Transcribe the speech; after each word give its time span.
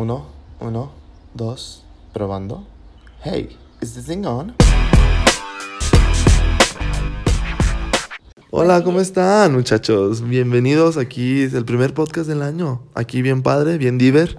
Uno, 0.00 0.26
uno, 0.60 0.92
dos, 1.34 1.82
probando. 2.12 2.64
Hey, 3.24 3.58
is 3.80 3.94
this 3.94 4.04
thing 4.06 4.24
on? 4.24 4.54
Hola, 8.52 8.84
¿cómo 8.84 9.00
están, 9.00 9.54
muchachos? 9.54 10.22
Bienvenidos 10.22 10.96
aquí, 10.98 11.42
es 11.42 11.52
el 11.54 11.64
primer 11.64 11.94
podcast 11.94 12.28
del 12.28 12.42
año. 12.42 12.80
Aquí 12.94 13.22
bien 13.22 13.42
padre, 13.42 13.76
bien 13.76 13.98
diver. 13.98 14.38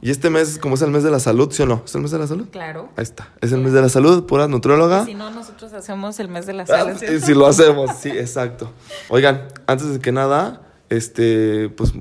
Y 0.00 0.10
este 0.10 0.30
mes, 0.30 0.58
como 0.58 0.76
es 0.76 0.80
el 0.80 0.90
mes 0.90 1.02
de 1.02 1.10
la 1.10 1.20
salud, 1.20 1.52
¿sí 1.52 1.62
o 1.62 1.66
no? 1.66 1.82
¿Es 1.84 1.94
el 1.94 2.00
mes 2.00 2.12
de 2.12 2.18
la 2.20 2.26
salud? 2.26 2.46
Claro. 2.50 2.88
Ahí 2.96 3.02
está. 3.02 3.34
Es 3.42 3.52
el 3.52 3.60
mes 3.60 3.74
de 3.74 3.82
la 3.82 3.90
salud, 3.90 4.24
pura 4.24 4.48
nutróloga. 4.48 5.04
Si 5.04 5.12
no, 5.12 5.30
nosotros 5.30 5.74
hacemos 5.74 6.18
el 6.20 6.28
mes 6.30 6.46
de 6.46 6.54
la 6.54 6.62
Ah, 6.62 6.66
salud. 6.68 6.96
sí, 6.98 7.20
sí 7.20 7.34
lo 7.34 7.46
hacemos, 7.46 7.90
sí, 8.00 8.08
exacto. 8.08 8.70
Oigan, 9.10 9.46
antes 9.66 9.92
de 9.92 10.00
que 10.00 10.10
nada, 10.10 10.62
este, 10.88 11.68
pues 11.68 11.92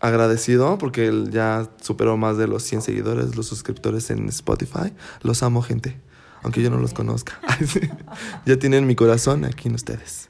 agradecido 0.00 0.78
porque 0.78 1.06
él 1.06 1.30
ya 1.30 1.68
superó 1.80 2.16
más 2.16 2.36
de 2.36 2.46
los 2.48 2.62
100 2.62 2.82
seguidores, 2.82 3.36
los 3.36 3.46
suscriptores 3.46 4.10
en 4.10 4.28
Spotify. 4.28 4.92
Los 5.22 5.42
amo, 5.42 5.62
gente, 5.62 6.00
aunque 6.42 6.62
yo 6.62 6.70
no 6.70 6.78
los 6.78 6.94
conozca. 6.94 7.38
Ya 8.46 8.58
tienen 8.58 8.86
mi 8.86 8.94
corazón 8.94 9.44
aquí 9.44 9.68
en 9.68 9.74
ustedes. 9.74 10.28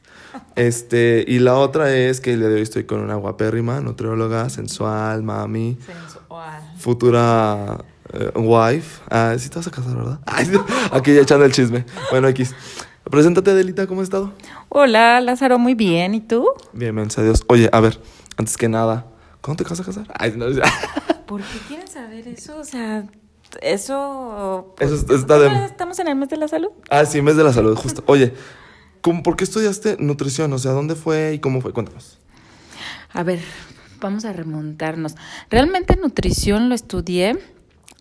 Este, 0.56 1.24
y 1.26 1.38
la 1.38 1.54
otra 1.56 1.94
es 1.94 2.20
que 2.20 2.32
el 2.32 2.40
día 2.40 2.48
de 2.48 2.54
hoy 2.56 2.62
estoy 2.62 2.84
con 2.84 3.00
una 3.00 3.14
guapérrima, 3.16 3.80
nutrióloga, 3.80 4.48
sensual, 4.50 5.22
mami, 5.22 5.76
Sensual. 5.84 6.62
futura 6.78 7.78
eh, 8.12 8.30
wife. 8.36 9.00
Ah, 9.10 9.34
sí 9.38 9.48
te 9.48 9.56
vas 9.56 9.66
a 9.66 9.70
casar, 9.70 9.96
¿verdad? 9.96 10.20
Aquí 10.92 11.14
ya 11.14 11.22
echando 11.22 11.44
el 11.44 11.52
chisme. 11.52 11.84
Bueno, 12.10 12.28
X. 12.28 12.54
Preséntate, 13.10 13.50
Adelita, 13.50 13.86
¿cómo 13.86 14.02
has 14.02 14.06
estado? 14.06 14.32
Hola, 14.68 15.20
Lázaro, 15.20 15.58
muy 15.58 15.74
bien. 15.74 16.14
¿Y 16.14 16.20
tú? 16.20 16.46
Bien, 16.72 16.94
gracias 16.94 17.18
a 17.18 17.22
Dios. 17.22 17.44
Oye, 17.48 17.68
a 17.72 17.80
ver, 17.80 18.00
antes 18.36 18.56
que 18.56 18.68
nada, 18.68 19.06
¿cuándo 19.42 19.62
te 19.64 19.68
vas 19.70 19.80
a 19.80 19.84
casar? 19.84 20.06
Ay, 20.14 20.32
no, 20.36 20.48
ya. 20.50 20.62
¿Por 21.26 21.40
qué 21.42 21.58
quieres 21.68 21.90
saber 21.90 22.26
eso? 22.28 22.58
O 22.58 22.64
sea, 22.64 23.04
eso... 23.62 24.74
pues, 24.76 24.90
Eso 24.90 25.06
es- 25.14 25.20
está 25.20 25.38
de- 25.38 25.50
¿no 25.50 25.64
¿Estamos 25.64 25.98
en 25.98 26.08
el 26.08 26.16
mes 26.16 26.28
de 26.28 26.36
la 26.36 26.48
salud? 26.48 26.70
Ah, 26.90 27.04
sí, 27.04 27.22
mes 27.22 27.36
de 27.36 27.44
la 27.44 27.52
salud, 27.52 27.76
justo. 27.76 28.02
Oye, 28.06 28.34
¿cómo, 29.00 29.22
¿por 29.22 29.36
qué 29.36 29.44
estudiaste 29.44 29.96
nutrición? 29.98 30.52
O 30.52 30.58
sea, 30.58 30.72
¿dónde 30.72 30.94
fue 30.94 31.34
y 31.34 31.38
cómo 31.38 31.60
fue? 31.60 31.72
Cuéntanos. 31.72 32.18
A 33.12 33.22
ver, 33.22 33.40
vamos 34.00 34.24
a 34.24 34.32
remontarnos. 34.32 35.14
Realmente 35.50 35.96
nutrición 35.96 36.68
lo 36.68 36.74
estudié. 36.74 37.38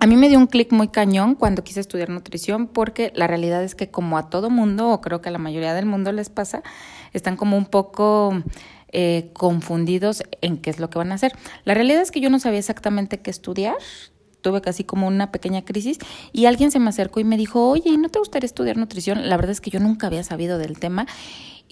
A 0.02 0.08
mí 0.08 0.16
me 0.16 0.30
dio 0.30 0.38
un 0.40 0.48
clic 0.48 0.72
muy 0.72 0.88
cañón 0.88 1.36
cuando 1.36 1.64
quise 1.64 1.82
estudiar 1.82 2.10
nutrición 2.10 2.68
porque 2.68 3.12
la 3.16 3.28
realidad 3.28 3.64
es 3.64 3.76
que 3.76 3.90
como 3.92 4.18
a 4.18 4.30
todo 4.30 4.50
mundo, 4.50 4.90
o 4.90 5.02
creo 5.02 5.20
que 5.22 5.28
a 5.30 5.32
la 5.32 5.40
mayoría 5.40 5.74
del 5.74 5.86
mundo 5.86 6.12
les 6.14 6.30
pasa, 6.30 6.64
están 7.12 7.36
como 7.36 7.58
un 7.58 7.66
poco 7.66 8.42
eh, 8.92 9.30
confundidos 9.34 10.24
en 10.42 10.58
qué 10.58 10.70
es 10.70 10.80
lo 10.80 10.90
que 10.90 10.98
van 10.98 11.12
a 11.12 11.16
hacer. 11.16 11.34
La 11.66 11.74
realidad 11.74 12.02
es 12.02 12.12
que 12.12 12.22
yo 12.22 12.30
no 12.30 12.40
sabía 12.40 12.60
exactamente 12.60 13.20
qué 13.20 13.30
estudiar. 13.30 13.76
Tuve 14.42 14.62
casi 14.62 14.84
como 14.86 15.08
una 15.08 15.32
pequeña 15.32 15.66
crisis 15.66 15.98
y 16.32 16.46
alguien 16.46 16.72
se 16.72 16.80
me 16.80 16.90
acercó 16.90 17.20
y 17.20 17.26
me 17.26 17.36
dijo, 17.38 17.70
oye, 17.70 17.98
¿no 17.98 18.10
te 18.10 18.20
gustaría 18.20 18.46
estudiar 18.46 18.78
nutrición? 18.78 19.28
La 19.28 19.36
verdad 19.36 19.52
es 19.52 19.62
que 19.62 19.70
yo 19.70 19.80
nunca 19.80 20.08
había 20.08 20.24
sabido 20.24 20.58
del 20.58 20.80
tema 20.80 21.08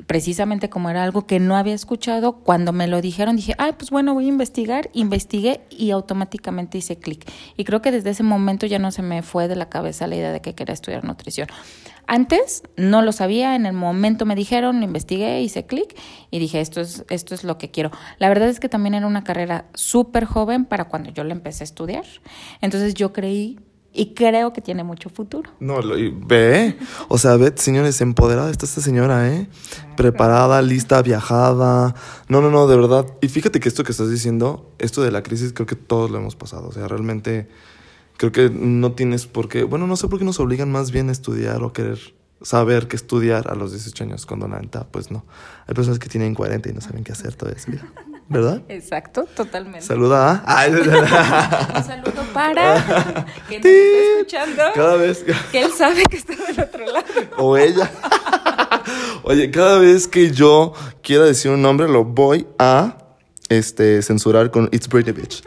precisamente 0.06 0.70
como 0.70 0.90
era 0.90 1.04
algo 1.04 1.26
que 1.26 1.40
no 1.40 1.56
había 1.56 1.74
escuchado, 1.74 2.34
cuando 2.44 2.72
me 2.72 2.88
lo 2.88 3.02
dijeron 3.02 3.36
dije, 3.36 3.56
ay, 3.58 3.74
pues 3.78 3.90
bueno, 3.90 4.14
voy 4.14 4.26
a 4.26 4.30
investigar, 4.30 4.90
investigué 4.94 5.62
y 5.70 5.92
automáticamente 5.92 6.78
hice 6.78 6.98
clic. 6.98 7.30
Y 7.56 7.64
creo 7.64 7.82
que 7.82 7.92
desde 7.92 8.12
ese 8.12 8.24
momento 8.24 8.66
ya 8.66 8.80
no 8.80 8.92
se 8.92 9.02
me 9.02 9.22
fue 9.24 9.48
de 9.48 9.56
la 9.56 9.70
cabeza 9.70 10.08
la 10.08 10.16
idea 10.16 10.32
de 10.32 10.42
que 10.42 10.56
quería 10.56 10.74
estudiar 10.74 11.04
nutrición. 11.04 11.48
Antes 12.10 12.64
no 12.78 13.02
lo 13.02 13.12
sabía, 13.12 13.56
en 13.56 13.66
el 13.66 13.74
momento 13.74 14.26
me 14.26 14.36
dijeron, 14.36 14.80
lo 14.80 14.86
investigué, 14.86 15.42
hice 15.42 15.66
clic 15.66 15.94
y 16.32 16.40
dije, 16.40 16.62
esto 16.62 16.80
es, 16.80 17.04
esto 17.10 17.36
es 17.36 17.44
lo 17.44 17.58
que 17.58 17.70
quiero. 17.70 17.92
La 18.18 18.30
verdad 18.30 18.48
es 18.48 18.62
que 18.62 18.70
también 18.70 18.94
era 18.94 19.06
una 19.08 19.26
carrera 19.26 19.66
súper 19.74 20.24
joven 20.24 20.64
para 20.64 20.86
cuando 20.86 21.10
yo 21.10 21.26
la 21.26 21.34
empecé 21.34 21.64
a 21.64 21.66
estudiar. 21.66 22.06
Entonces 22.62 22.94
yo 22.94 23.12
creí 23.12 23.60
y 23.94 24.14
creo 24.14 24.54
que 24.54 24.62
tiene 24.62 24.84
mucho 24.84 25.10
futuro. 25.10 25.50
No, 25.60 25.82
lo, 25.82 25.98
y 25.98 26.10
ve. 26.10 26.78
O 27.08 27.18
sea, 27.18 27.36
ve, 27.36 27.54
señores, 27.56 28.00
empoderada 28.02 28.52
está 28.52 28.66
esta 28.66 28.82
señora, 28.82 29.34
¿eh? 29.34 29.48
Preparada, 29.96 30.62
lista, 30.62 31.02
viajada. 31.02 31.96
No, 32.30 32.42
no, 32.42 32.52
no, 32.52 32.68
de 32.68 32.76
verdad. 32.76 33.06
Y 33.22 33.30
fíjate 33.30 33.60
que 33.60 33.70
esto 33.70 33.84
que 33.84 33.92
estás 33.92 34.12
diciendo, 34.12 34.72
esto 34.78 35.02
de 35.02 35.12
la 35.12 35.24
crisis, 35.24 35.54
creo 35.54 35.66
que 35.66 35.76
todos 35.76 36.12
lo 36.12 36.20
hemos 36.20 36.36
pasado. 36.36 36.68
O 36.68 36.72
sea, 36.72 36.88
realmente 36.88 37.48
creo 38.18 38.32
que 38.32 38.50
no 38.50 38.92
tienes 38.92 39.26
por 39.26 39.50
qué. 39.50 39.64
Bueno, 39.64 39.88
no 39.88 39.96
sé 39.96 40.08
por 40.08 40.20
qué 40.20 40.26
nos 40.26 40.40
obligan 40.40 40.72
más 40.72 40.92
bien 40.92 41.10
a 41.10 41.12
estudiar 41.12 41.64
o 41.64 41.74
querer 41.74 42.00
saber 42.42 42.88
qué 42.88 42.96
estudiar 42.96 43.50
a 43.50 43.56
los 43.56 43.72
18 43.72 44.04
años, 44.04 44.26
cuando 44.26 44.48
la 44.48 44.60
neta, 44.60 44.88
pues 44.88 45.12
no. 45.12 45.26
Hay 45.66 45.74
personas 45.74 46.00
que 46.00 46.10
tienen 46.10 46.36
40 46.36 46.70
y 46.70 46.74
no 46.74 46.82
saben 46.82 47.04
qué 47.04 47.12
hacer 47.12 47.36
vida, 47.68 47.92
¿Verdad? 48.30 48.62
Exacto, 48.68 49.26
totalmente. 49.36 49.82
Saluda 49.82 50.44
a. 50.46 50.60
Ay, 50.60 50.72
Un 50.74 51.84
saludo 51.84 52.24
para 52.34 53.26
que 53.50 53.60
nos 53.60 53.66
está 53.66 54.44
escuchando. 54.44 54.64
Cada 54.76 54.96
vez. 54.98 55.26
Que 55.52 55.62
él 55.62 55.72
sabe 55.72 56.04
que 56.04 56.18
está 56.18 56.34
del 56.36 56.60
otro 56.60 56.86
lado. 56.86 57.06
O 57.38 57.56
ella. 57.56 57.90
Oye, 59.24 59.50
cada 59.52 59.80
vez 59.80 60.08
que 60.08 60.32
yo 60.32 60.74
quiera 61.02 61.24
decir 61.24 61.52
un 61.52 61.62
nombre, 61.62 61.88
lo 61.88 62.04
voy 62.04 62.48
a 62.60 62.98
este, 63.50 64.02
censurar 64.02 64.52
con 64.52 64.70
It's 64.72 64.90
Britney 64.90 65.14
Bitch. 65.14 65.44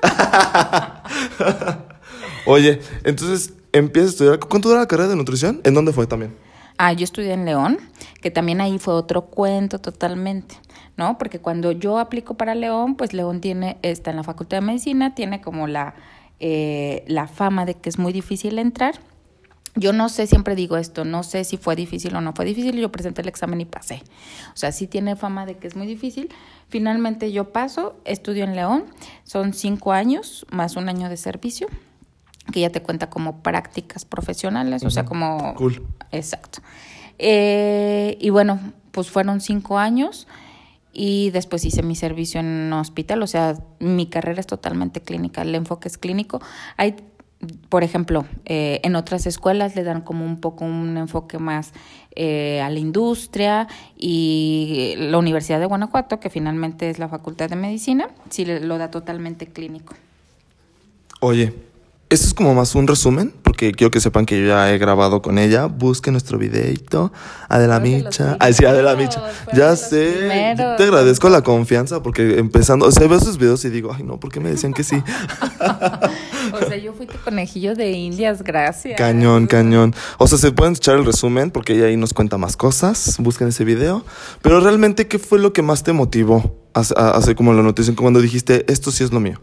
Oye, 2.47 2.81
entonces 3.05 3.53
empiezas 3.73 4.11
a 4.11 4.13
estudiar. 4.13 4.39
¿Cuánto 4.41 4.69
dura 4.69 4.81
la 4.81 4.89
carrera 4.89 5.09
de 5.11 5.17
nutrición? 5.17 5.61
¿En 5.65 5.75
dónde 5.75 5.93
fue 5.93 6.07
también? 6.07 6.35
Ah, 6.79 6.95
yo 6.95 7.05
estudié 7.05 7.35
en 7.35 7.45
León, 7.45 7.79
que 8.23 8.31
también 8.31 8.63
ahí 8.63 8.79
fue 8.79 8.95
otro 8.95 9.27
cuento 9.27 9.81
totalmente, 9.81 10.59
¿no? 11.01 11.17
Porque 11.17 11.39
cuando 11.39 11.73
yo 11.73 11.99
aplico 11.99 12.35
para 12.35 12.55
León, 12.55 12.95
pues 12.95 13.15
León 13.15 13.41
tiene, 13.41 13.79
está 13.81 14.11
en 14.11 14.17
la 14.17 14.23
Facultad 14.23 14.59
de 14.59 14.61
Medicina, 14.61 15.15
tiene 15.15 15.41
como 15.41 15.67
la, 15.67 15.95
eh, 16.41 17.05
la 17.07 17.27
fama 17.27 17.65
de 17.65 17.73
que 17.73 17.89
es 17.89 17.99
muy 17.99 18.13
difícil 18.13 18.59
entrar. 18.59 19.01
Yo 19.77 19.95
no 19.95 20.11
sé, 20.11 20.27
siempre 20.27 20.55
digo 20.55 20.77
esto, 20.77 21.07
no 21.07 21.23
sé 21.23 21.45
si 21.45 21.57
fue 21.57 21.75
difícil 21.75 22.15
o 22.17 22.21
no 22.21 22.35
fue 22.35 22.45
difícil, 22.45 22.77
yo 22.77 22.93
presenté 22.93 23.23
el 23.23 23.29
examen 23.29 23.63
y 23.63 23.65
pasé. 23.65 24.03
O 24.53 24.57
sea, 24.57 24.73
sí 24.73 24.87
tiene 24.87 25.17
fama 25.17 25.47
de 25.47 25.57
que 25.57 25.69
es 25.69 25.75
muy 25.75 25.87
difícil. 25.87 26.29
Finalmente 26.69 27.33
yo 27.33 27.51
paso, 27.51 27.97
estudio 28.05 28.45
en 28.45 28.55
León, 28.55 28.85
son 29.25 29.55
cinco 29.55 29.93
años 29.93 30.45
más 30.51 30.77
un 30.77 30.91
año 30.91 31.09
de 31.09 31.17
servicio, 31.17 31.67
que 32.53 32.61
ya 32.61 32.69
te 32.69 32.83
cuenta 32.83 33.09
como 33.09 33.43
prácticas 33.43 34.05
profesionales, 34.05 34.85
o 34.85 34.91
sea, 34.91 35.07
como... 35.07 35.55
Cool. 35.55 35.83
Exacto. 36.13 36.61
Eh, 37.17 38.19
y 38.21 38.29
bueno, 38.29 38.61
pues 38.91 39.09
fueron 39.11 39.41
cinco 39.41 39.79
años 39.79 40.27
y 40.93 41.31
después 41.31 41.65
hice 41.65 41.83
mi 41.83 41.95
servicio 41.95 42.41
en 42.41 42.73
hospital, 42.73 43.23
o 43.23 43.27
sea, 43.27 43.57
mi 43.79 44.07
carrera 44.07 44.41
es 44.41 44.47
totalmente 44.47 45.01
clínica, 45.01 45.43
el 45.43 45.55
enfoque 45.55 45.89
es 45.89 45.99
clínico. 45.99 46.41
Hay, 46.77 46.97
por 47.69 47.85
ejemplo, 47.85 48.27
eh, 48.45 48.81
en 48.83 48.97
otras 48.97 49.27
escuelas 49.27 49.77
le 49.77 49.85
dan 49.85 50.03
como 50.03 50.25
un 50.25 50.41
poco 50.41 50.65
un 50.65 50.97
enfoque 50.97 51.39
más 51.39 51.73
eh, 52.17 52.61
a 52.61 52.71
la 52.71 52.79
industria 52.79 53.69
y 53.97 54.95
la 54.99 55.19
Universidad 55.19 55.61
de 55.61 55.67
Guanajuato, 55.67 56.21
que 56.21 56.29
finalmente 56.29 56.91
es 56.91 56.99
la 56.99 57.09
Facultad 57.09 57.49
de 57.49 57.57
Medicina, 57.57 58.09
sí 58.29 58.45
lo 58.45 58.79
da 58.79 58.91
totalmente 58.91 59.47
clínico. 59.47 59.95
Oye, 61.21 61.55
esto 62.11 62.27
es 62.27 62.35
como 62.35 62.55
más 62.55 62.75
un 62.75 62.89
resumen, 62.89 63.33
porque 63.45 63.71
quiero 63.71 63.93
que 63.93 64.01
sepan 64.01 64.27
que 64.27 64.41
yo 64.41 64.49
ya 64.49 64.73
he 64.73 64.79
grabado 64.79 65.23
con 65.23 65.39
ella. 65.39 65.67
Busque 65.67 66.11
nuestro 66.11 66.39
videito. 66.39 67.13
Adela 67.49 67.79
de 67.79 68.03
Micha. 68.03 68.37
Ay, 68.41 68.53
sí, 68.53 68.65
Adela 68.65 68.97
Micha. 68.97 69.23
Ya 69.55 69.77
sé. 69.77 70.17
primeros. 70.19 70.77
Te 70.77 70.83
agradezco 70.83 71.29
la 71.29 71.43
confianza, 71.43 72.03
porque 72.03 72.39
empezando, 72.39 72.87
o 72.87 72.91
sea, 72.91 73.07
veo 73.07 73.21
sus 73.21 73.39
videos 73.39 73.65
y 73.65 73.71
digo, 73.71 73.93
ay, 73.97 74.03
no, 74.03 74.19
¿por 74.19 74.33
qué 74.33 74.41
me 74.41 74.51
decían 74.51 74.75
que 74.75 74.83
sí? 74.83 75.01
O 76.53 76.67
sea, 76.67 76.77
yo 76.79 76.93
fui 76.95 77.07
tu 77.07 77.17
conejillo 77.19 77.77
de 77.77 77.93
indias, 77.93 78.43
gracias. 78.43 78.99
Cañón, 78.99 79.47
cañón. 79.47 79.95
O 80.19 80.27
sea, 80.27 80.37
se 80.37 80.51
pueden 80.51 80.75
echar 80.75 80.97
el 80.97 81.05
resumen 81.05 81.51
porque 81.51 81.75
ella 81.75 81.87
ahí 81.87 81.97
nos 81.97 82.13
cuenta 82.13 82.39
más 82.39 82.57
cosas. 82.57 83.17
Busquen 83.21 83.49
ese 83.49 83.65
video. 83.65 84.05
Pero 84.43 84.61
realmente, 84.61 85.07
¿qué 85.07 85.21
fue 85.21 85.39
lo 85.39 85.53
que 85.53 85.63
más 85.63 85.85
te 85.85 85.93
motivó 85.93 86.59
hacer 86.75 87.37
como 87.37 87.53
la 87.53 87.63
nutrición 87.63 87.95
cuando 87.95 88.21
dijiste, 88.21 88.65
esto 88.73 88.91
sí 88.91 89.05
es 89.05 89.13
lo 89.13 89.21
mío? 89.21 89.41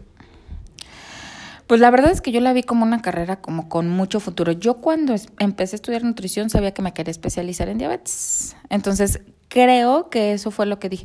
Pues 1.68 1.82
la 1.82 1.90
verdad 1.90 2.10
es 2.10 2.22
que 2.22 2.32
yo 2.32 2.40
la 2.40 2.54
vi 2.54 2.62
como 2.62 2.86
una 2.86 3.02
carrera 3.02 3.42
como 3.42 3.68
con 3.68 3.90
mucho 3.90 4.20
futuro. 4.20 4.52
Yo 4.52 4.78
cuando 4.78 5.14
empecé 5.38 5.74
a 5.74 5.76
estudiar 5.76 6.02
nutrición 6.02 6.48
sabía 6.48 6.72
que 6.72 6.80
me 6.80 6.94
quería 6.94 7.10
especializar 7.10 7.68
en 7.68 7.76
diabetes. 7.76 8.56
Entonces 8.70 9.20
creo 9.48 10.08
que 10.08 10.32
eso 10.32 10.50
fue 10.50 10.64
lo 10.64 10.78
que 10.78 10.88
dije. 10.88 11.04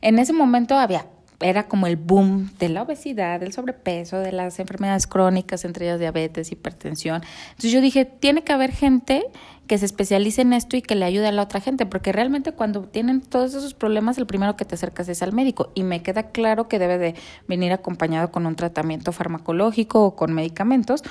En 0.00 0.18
ese 0.18 0.32
momento 0.32 0.76
había, 0.78 1.06
era 1.40 1.68
como 1.68 1.86
el 1.86 1.96
boom 1.96 2.50
de 2.58 2.68
la 2.68 2.82
obesidad, 2.82 3.40
del 3.40 3.52
sobrepeso, 3.52 4.18
de 4.18 4.32
las 4.32 4.58
enfermedades 4.58 5.06
crónicas, 5.06 5.64
entre 5.64 5.86
ellas 5.86 6.00
diabetes, 6.00 6.50
hipertensión. 6.50 7.22
Entonces 7.50 7.72
yo 7.72 7.80
dije, 7.80 8.04
tiene 8.04 8.42
que 8.42 8.52
haber 8.52 8.72
gente 8.72 9.24
que 9.68 9.78
se 9.78 9.84
especialice 9.84 10.40
en 10.40 10.54
esto 10.54 10.76
y 10.76 10.82
que 10.82 10.94
le 10.96 11.04
ayude 11.04 11.28
a 11.28 11.32
la 11.32 11.42
otra 11.42 11.60
gente, 11.60 11.86
porque 11.86 12.10
realmente 12.10 12.52
cuando 12.52 12.84
tienen 12.84 13.20
todos 13.20 13.54
esos 13.54 13.74
problemas, 13.74 14.18
el 14.18 14.26
primero 14.26 14.56
que 14.56 14.64
te 14.64 14.74
acercas 14.74 15.08
es 15.08 15.22
al 15.22 15.32
médico. 15.32 15.70
Y 15.74 15.84
me 15.84 16.02
queda 16.02 16.30
claro 16.30 16.68
que 16.68 16.78
debe 16.78 16.98
de 16.98 17.14
venir 17.46 17.72
acompañado 17.72 18.32
con 18.32 18.46
un 18.46 18.56
tratamiento 18.56 19.12
farmacológico 19.12 20.04
o 20.04 20.16
con 20.16 20.32
medicamentos, 20.32 21.04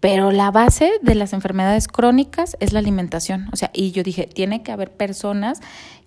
pero 0.00 0.30
la 0.30 0.50
base 0.50 0.92
de 1.02 1.14
las 1.14 1.32
enfermedades 1.32 1.88
crónicas 1.88 2.56
es 2.60 2.72
la 2.72 2.78
alimentación. 2.78 3.48
O 3.52 3.56
sea, 3.56 3.70
y 3.74 3.90
yo 3.90 4.02
dije, 4.02 4.28
tiene 4.32 4.62
que 4.62 4.70
haber 4.70 4.92
personas 4.92 5.60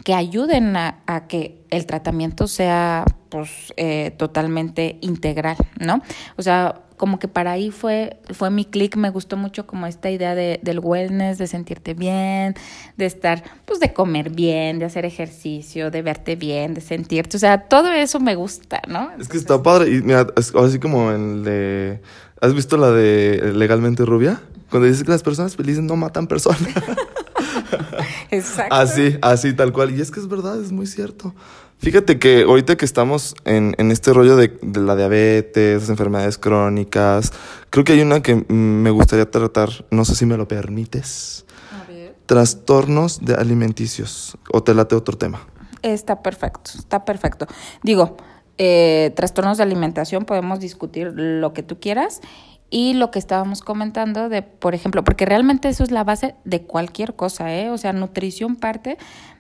que 0.03 0.13
ayuden 0.13 0.77
a, 0.77 0.99
a 1.07 1.27
que 1.27 1.61
el 1.69 1.85
tratamiento 1.85 2.47
sea 2.47 3.03
pues 3.29 3.73
eh, 3.77 4.11
totalmente 4.17 4.97
integral, 5.01 5.57
¿no? 5.79 6.01
O 6.37 6.41
sea, 6.41 6.81
como 6.97 7.19
que 7.19 7.27
para 7.27 7.51
ahí 7.51 7.69
fue, 7.69 8.19
fue 8.33 8.49
mi 8.49 8.65
clic, 8.65 8.95
me 8.95 9.11
gustó 9.11 9.37
mucho 9.37 9.67
como 9.67 9.85
esta 9.85 10.09
idea 10.09 10.33
de, 10.33 10.59
del 10.63 10.79
wellness, 10.79 11.37
de 11.37 11.45
sentirte 11.45 11.93
bien, 11.93 12.55
de 12.97 13.05
estar, 13.05 13.43
pues 13.65 13.79
de 13.79 13.93
comer 13.93 14.31
bien, 14.31 14.79
de 14.79 14.85
hacer 14.85 15.05
ejercicio, 15.05 15.91
de 15.91 16.01
verte 16.01 16.35
bien, 16.35 16.73
de 16.73 16.81
sentirte, 16.81 17.37
o 17.37 17.39
sea, 17.39 17.67
todo 17.67 17.91
eso 17.91 18.19
me 18.19 18.35
gusta, 18.35 18.81
¿no? 18.87 19.11
Es 19.19 19.27
que 19.27 19.37
está 19.37 19.61
padre, 19.61 19.91
y 19.91 20.01
mira, 20.01 20.27
es 20.35 20.53
así 20.55 20.79
como 20.79 21.11
el 21.11 21.43
de, 21.43 22.01
¿has 22.41 22.55
visto 22.55 22.77
la 22.77 22.89
de 22.89 23.53
Legalmente 23.53 24.03
Rubia? 24.03 24.41
Cuando 24.69 24.87
dices 24.87 25.03
que 25.03 25.11
las 25.11 25.23
personas 25.23 25.55
felices 25.55 25.83
no 25.83 25.95
matan 25.95 26.27
personas. 26.27 26.61
Exacto. 28.31 28.75
Así, 28.75 29.17
así, 29.21 29.53
tal 29.53 29.71
cual. 29.71 29.97
Y 29.97 30.01
es 30.01 30.11
que 30.11 30.19
es 30.19 30.27
verdad, 30.27 30.59
es 30.61 30.71
muy 30.71 30.87
cierto. 30.87 31.33
Fíjate 31.79 32.17
que 32.17 32.43
ahorita 32.43 32.75
que 32.75 32.85
estamos 32.85 33.35
en, 33.45 33.75
en 33.77 33.91
este 33.91 34.11
rollo 34.11 34.35
de, 34.35 34.57
de, 34.61 34.79
la 34.79 34.95
diabetes, 34.95 35.81
las 35.81 35.89
enfermedades 35.89 36.37
crónicas, 36.37 37.31
creo 37.69 37.83
que 37.83 37.93
hay 37.93 38.01
una 38.01 38.21
que 38.21 38.35
me 38.35 38.89
gustaría 38.89 39.29
tratar, 39.29 39.69
no 39.91 40.03
sé 40.03 40.15
si 40.15 40.25
me 40.25 40.37
lo 40.37 40.47
permites. 40.47 41.45
A 41.71 41.89
ver. 41.89 42.15
Trastornos 42.25 43.23
de 43.23 43.35
alimenticios. 43.35 44.37
O 44.51 44.63
te 44.63 44.73
late 44.73 44.95
otro 44.95 45.17
tema. 45.17 45.47
Está 45.83 46.23
perfecto, 46.23 46.71
está 46.75 47.05
perfecto. 47.05 47.45
Digo, 47.83 48.17
eh, 48.57 49.13
trastornos 49.15 49.57
de 49.57 49.63
alimentación, 49.63 50.25
podemos 50.25 50.59
discutir 50.59 51.13
lo 51.15 51.53
que 51.53 51.61
tú 51.61 51.79
quieras. 51.79 52.21
Y 52.69 52.93
lo 52.93 53.11
que 53.11 53.19
estábamos 53.19 53.61
comentando 53.61 54.27
de, 54.27 54.41
por 54.41 54.75
ejemplo, 54.75 55.03
porque 55.03 55.25
realmente 55.25 55.69
eso 55.69 55.83
es 55.83 55.91
la 55.91 56.03
base 56.03 56.35
de 56.43 56.63
cualquier 56.63 57.15
cosa, 57.15 57.53
¿eh? 57.55 57.69
O 57.69 57.77
sea, 57.77 57.93
nutrición 57.93 58.57
parte 58.57 58.97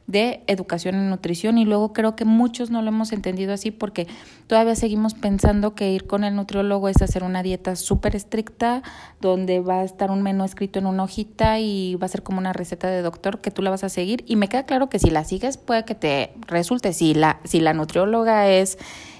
de 0.07 0.41
educación 0.47 0.95
en 0.95 1.09
nutrición 1.09 1.57
y 1.57 1.65
luego 1.65 1.91
creo 1.91 2.15
que 2.15 2.23
muchos 2.23 2.71
no 2.71 2.81
lo 2.81 2.87
hemos 2.87 3.11
entendido 3.11 3.53
así 3.53 3.71
porque 3.71 4.07
todavía 4.47 4.73
seguimos 4.73 5.13
pensando 5.13 5.75
que 5.75 5.91
ir 5.91 6.07
con 6.07 6.23
el 6.23 6.33
nutriólogo 6.33 6.87
es 6.87 7.01
hacer 7.01 7.23
una 7.23 7.43
dieta 7.43 7.75
súper 7.75 8.15
estricta 8.15 8.83
donde 9.19 9.59
va 9.59 9.81
a 9.81 9.83
estar 9.83 10.09
un 10.09 10.23
menú 10.23 10.45
escrito 10.45 10.79
en 10.79 10.85
una 10.85 11.03
hojita 11.03 11.59
y 11.59 11.95
va 11.95 12.05
a 12.05 12.09
ser 12.09 12.23
como 12.23 12.37
una 12.37 12.53
receta 12.53 12.87
de 12.87 13.01
doctor 13.01 13.41
que 13.41 13.51
tú 13.51 13.61
la 13.61 13.69
vas 13.69 13.83
a 13.83 13.89
seguir 13.89 14.23
y 14.25 14.37
me 14.37 14.47
queda 14.47 14.63
claro 14.63 14.87
que 14.87 14.97
si 14.97 15.09
la 15.09 15.25
sigues 15.25 15.57
puede 15.57 15.83
que 15.83 15.95
te 15.95 16.33
resulte 16.47 16.93
si 16.93 17.13
la 17.13 17.41
si 17.43 17.59
la 17.59 17.73
nutrióloga 17.73 18.47
es 18.47 18.77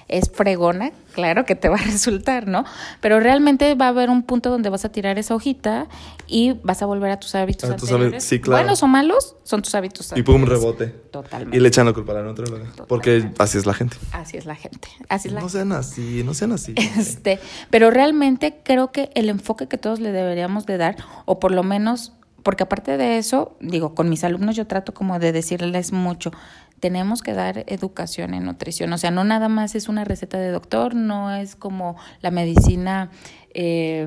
es 0.08 0.30
fregona, 0.32 0.90
claro 1.12 1.44
que 1.44 1.54
te 1.54 1.68
va 1.68 1.76
a 1.76 1.82
resultar, 1.84 2.46
¿no? 2.46 2.64
Pero 3.00 3.20
realmente 3.20 3.74
va 3.74 3.86
a 3.86 3.88
haber 3.88 4.10
un 4.10 4.22
punto 4.22 4.50
donde 4.50 4.70
vas 4.70 4.84
a 4.84 4.88
tirar 4.88 5.18
esa 5.18 5.34
hojita 5.34 5.86
y 6.26 6.54
vas 6.62 6.82
a 6.82 6.86
volver 6.86 7.10
a 7.10 7.20
tus 7.20 7.34
hábitos 7.34 7.70
A 7.70 7.76
tus 7.76 7.90
anteriores. 7.90 8.12
hábitos, 8.14 8.24
sí, 8.24 8.40
claro. 8.40 8.62
Buenos 8.62 8.82
o 8.82 8.86
malos, 8.86 9.36
son 9.44 9.62
tus 9.62 9.74
hábitos 9.74 10.12
Y 10.16 10.22
pum, 10.22 10.44
rebote. 10.44 10.86
Totalmente. 10.86 11.56
Y 11.56 11.60
le 11.60 11.68
echan 11.68 11.86
la 11.86 11.92
culpa 11.92 12.12
a 12.12 12.16
la 12.16 12.22
nutrióloga. 12.22 12.70
Porque 12.86 13.30
así 13.38 13.58
es 13.58 13.66
la 13.66 13.74
gente. 13.74 13.96
Así 14.12 14.36
es 14.36 14.46
la 14.46 14.54
gente. 14.54 14.88
Así 15.08 15.28
es 15.28 15.34
la 15.34 15.40
No 15.40 15.48
sean 15.48 15.72
así, 15.72 16.22
no 16.24 16.34
sean 16.34 16.52
así. 16.52 16.74
Este, 16.98 17.38
pero 17.70 17.90
realmente 17.90 18.56
creo 18.64 18.90
que 18.92 19.10
el 19.14 19.28
enfoque 19.28 19.68
que 19.68 19.78
todos 19.78 20.00
le 20.00 20.10
deberíamos 20.12 20.66
de 20.66 20.78
dar, 20.78 20.96
o 21.26 21.38
por 21.38 21.52
lo 21.52 21.62
menos, 21.62 22.12
porque 22.42 22.62
aparte 22.62 22.96
de 22.96 23.18
eso, 23.18 23.56
digo, 23.60 23.94
con 23.94 24.08
mis 24.08 24.24
alumnos 24.24 24.56
yo 24.56 24.66
trato 24.66 24.94
como 24.94 25.18
de 25.18 25.32
decirles 25.32 25.92
mucho, 25.92 26.32
tenemos 26.80 27.22
que 27.22 27.32
dar 27.32 27.64
educación 27.66 28.34
en 28.34 28.44
nutrición, 28.44 28.92
o 28.92 28.98
sea, 28.98 29.10
no 29.10 29.24
nada 29.24 29.48
más 29.48 29.74
es 29.74 29.88
una 29.88 30.04
receta 30.04 30.38
de 30.38 30.50
doctor, 30.50 30.94
no 30.94 31.34
es 31.34 31.56
como 31.56 31.96
la 32.20 32.30
medicina 32.30 33.10
eh, 33.54 34.06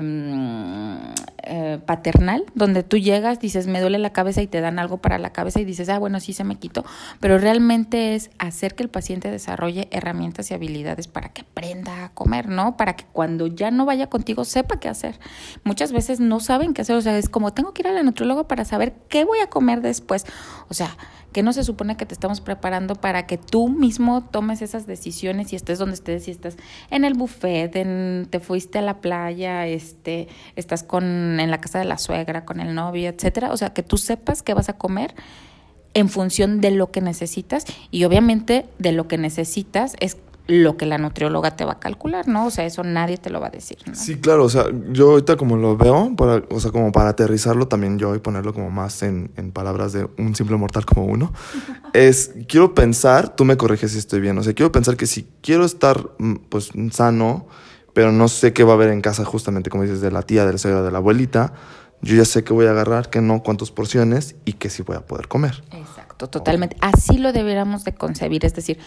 eh, 1.44 1.80
paternal, 1.84 2.44
donde 2.54 2.82
tú 2.82 2.96
llegas, 2.96 3.40
dices, 3.40 3.66
me 3.66 3.80
duele 3.80 3.98
la 3.98 4.12
cabeza 4.12 4.42
y 4.42 4.46
te 4.46 4.60
dan 4.60 4.78
algo 4.78 4.98
para 4.98 5.18
la 5.18 5.32
cabeza 5.32 5.60
y 5.60 5.64
dices, 5.64 5.88
ah, 5.88 5.98
bueno, 5.98 6.20
sí 6.20 6.32
se 6.32 6.44
me 6.44 6.56
quitó, 6.56 6.84
pero 7.20 7.38
realmente 7.38 8.14
es 8.14 8.30
hacer 8.38 8.74
que 8.74 8.82
el 8.84 8.88
paciente 8.88 9.30
desarrolle 9.30 9.88
herramientas 9.90 10.50
y 10.50 10.54
habilidades 10.54 11.08
para 11.08 11.30
que 11.30 11.42
aprenda 11.42 12.04
a 12.04 12.08
comer, 12.10 12.48
¿no? 12.48 12.76
Para 12.76 12.94
que 12.94 13.04
cuando 13.12 13.46
ya 13.48 13.70
no 13.70 13.84
vaya 13.86 14.08
contigo 14.08 14.44
sepa 14.44 14.78
qué 14.78 14.88
hacer. 14.88 15.18
Muchas 15.64 15.92
veces 15.92 16.20
no 16.20 16.40
saben 16.40 16.74
qué 16.74 16.82
hacer, 16.82 16.96
o 16.96 17.00
sea, 17.00 17.18
es 17.18 17.28
como 17.28 17.52
tengo 17.52 17.72
que 17.72 17.82
ir 17.82 17.88
a 17.88 17.92
la 17.92 18.02
para 18.46 18.64
saber 18.64 18.94
qué 19.08 19.24
voy 19.24 19.38
a 19.40 19.48
comer 19.48 19.80
después. 19.80 20.24
O 20.68 20.74
sea, 20.74 20.96
que 21.32 21.42
no 21.42 21.52
se 21.52 21.64
supone 21.64 21.96
que 21.96 22.04
te 22.06 22.14
estamos 22.14 22.40
preparando 22.40 22.94
para 22.94 23.26
que 23.26 23.38
tú 23.38 23.68
mismo 23.68 24.22
tomes 24.22 24.60
esas 24.62 24.86
decisiones 24.86 25.52
y 25.52 25.56
estés 25.56 25.78
donde 25.78 25.94
estés, 25.94 26.24
si 26.24 26.30
estás 26.30 26.56
en 26.90 27.04
el 27.04 27.14
buffet, 27.14 27.72
te 27.72 28.40
fuiste 28.40 28.78
a 28.78 28.82
la 28.82 29.00
playa, 29.00 29.41
este, 29.46 30.28
estás 30.56 30.82
con 30.82 31.40
en 31.40 31.50
la 31.50 31.60
casa 31.60 31.78
de 31.78 31.84
la 31.84 31.98
suegra, 31.98 32.44
con 32.44 32.60
el 32.60 32.74
novio, 32.74 33.08
etcétera, 33.08 33.52
o 33.52 33.56
sea, 33.56 33.72
que 33.72 33.82
tú 33.82 33.98
sepas 33.98 34.42
qué 34.42 34.54
vas 34.54 34.68
a 34.68 34.74
comer 34.74 35.14
en 35.94 36.08
función 36.08 36.60
de 36.60 36.70
lo 36.70 36.90
que 36.90 37.00
necesitas 37.00 37.64
y 37.90 38.04
obviamente 38.04 38.66
de 38.78 38.92
lo 38.92 39.08
que 39.08 39.18
necesitas 39.18 39.94
es 40.00 40.16
lo 40.48 40.76
que 40.76 40.86
la 40.86 40.98
nutrióloga 40.98 41.52
te 41.52 41.64
va 41.64 41.72
a 41.72 41.78
calcular, 41.78 42.26
¿no? 42.26 42.46
O 42.46 42.50
sea, 42.50 42.66
eso 42.66 42.82
nadie 42.82 43.16
te 43.16 43.30
lo 43.30 43.40
va 43.40 43.46
a 43.46 43.50
decir, 43.50 43.78
¿no? 43.86 43.94
Sí, 43.94 44.16
claro, 44.16 44.44
o 44.44 44.48
sea, 44.48 44.66
yo 44.90 45.10
ahorita 45.10 45.36
como 45.36 45.56
lo 45.56 45.76
veo, 45.76 46.14
para, 46.16 46.42
o 46.50 46.58
sea, 46.58 46.72
como 46.72 46.90
para 46.90 47.10
aterrizarlo 47.10 47.68
también 47.68 47.98
yo 47.98 48.14
y 48.14 48.18
ponerlo 48.18 48.52
como 48.52 48.70
más 48.70 49.02
en, 49.02 49.30
en 49.36 49.52
palabras 49.52 49.92
de 49.92 50.08
un 50.18 50.34
simple 50.34 50.56
mortal 50.56 50.84
como 50.84 51.06
uno, 51.06 51.32
es, 51.94 52.32
quiero 52.48 52.74
pensar, 52.74 53.36
tú 53.36 53.44
me 53.44 53.56
corriges 53.56 53.92
si 53.92 53.98
estoy 53.98 54.20
bien, 54.20 54.36
o 54.36 54.42
sea, 54.42 54.52
quiero 54.52 54.72
pensar 54.72 54.96
que 54.96 55.06
si 55.06 55.28
quiero 55.42 55.64
estar, 55.64 56.10
mm, 56.18 56.34
pues, 56.48 56.70
sano, 56.90 57.46
pero 57.92 58.12
no 58.12 58.28
sé 58.28 58.52
qué 58.52 58.64
va 58.64 58.72
a 58.72 58.74
haber 58.74 58.90
en 58.90 59.00
casa 59.00 59.24
justamente, 59.24 59.70
como 59.70 59.82
dices, 59.82 60.00
de 60.00 60.10
la 60.10 60.22
tía, 60.22 60.44
de 60.46 60.52
la 60.52 60.58
suegra, 60.58 60.82
de 60.82 60.90
la 60.90 60.98
abuelita, 60.98 61.52
yo 62.00 62.16
ya 62.16 62.24
sé 62.24 62.42
que 62.42 62.52
voy 62.52 62.66
a 62.66 62.70
agarrar, 62.70 63.10
que 63.10 63.20
no, 63.20 63.42
cuántas 63.42 63.70
porciones 63.70 64.34
y 64.44 64.54
que 64.54 64.70
sí 64.70 64.82
voy 64.82 64.96
a 64.96 65.06
poder 65.06 65.28
comer. 65.28 65.62
Exacto, 65.70 66.28
totalmente. 66.28 66.76
Así 66.80 67.18
lo 67.18 67.32
deberíamos 67.32 67.84
de 67.84 67.94
concebir, 67.94 68.44
es 68.44 68.54
decir, 68.54 68.78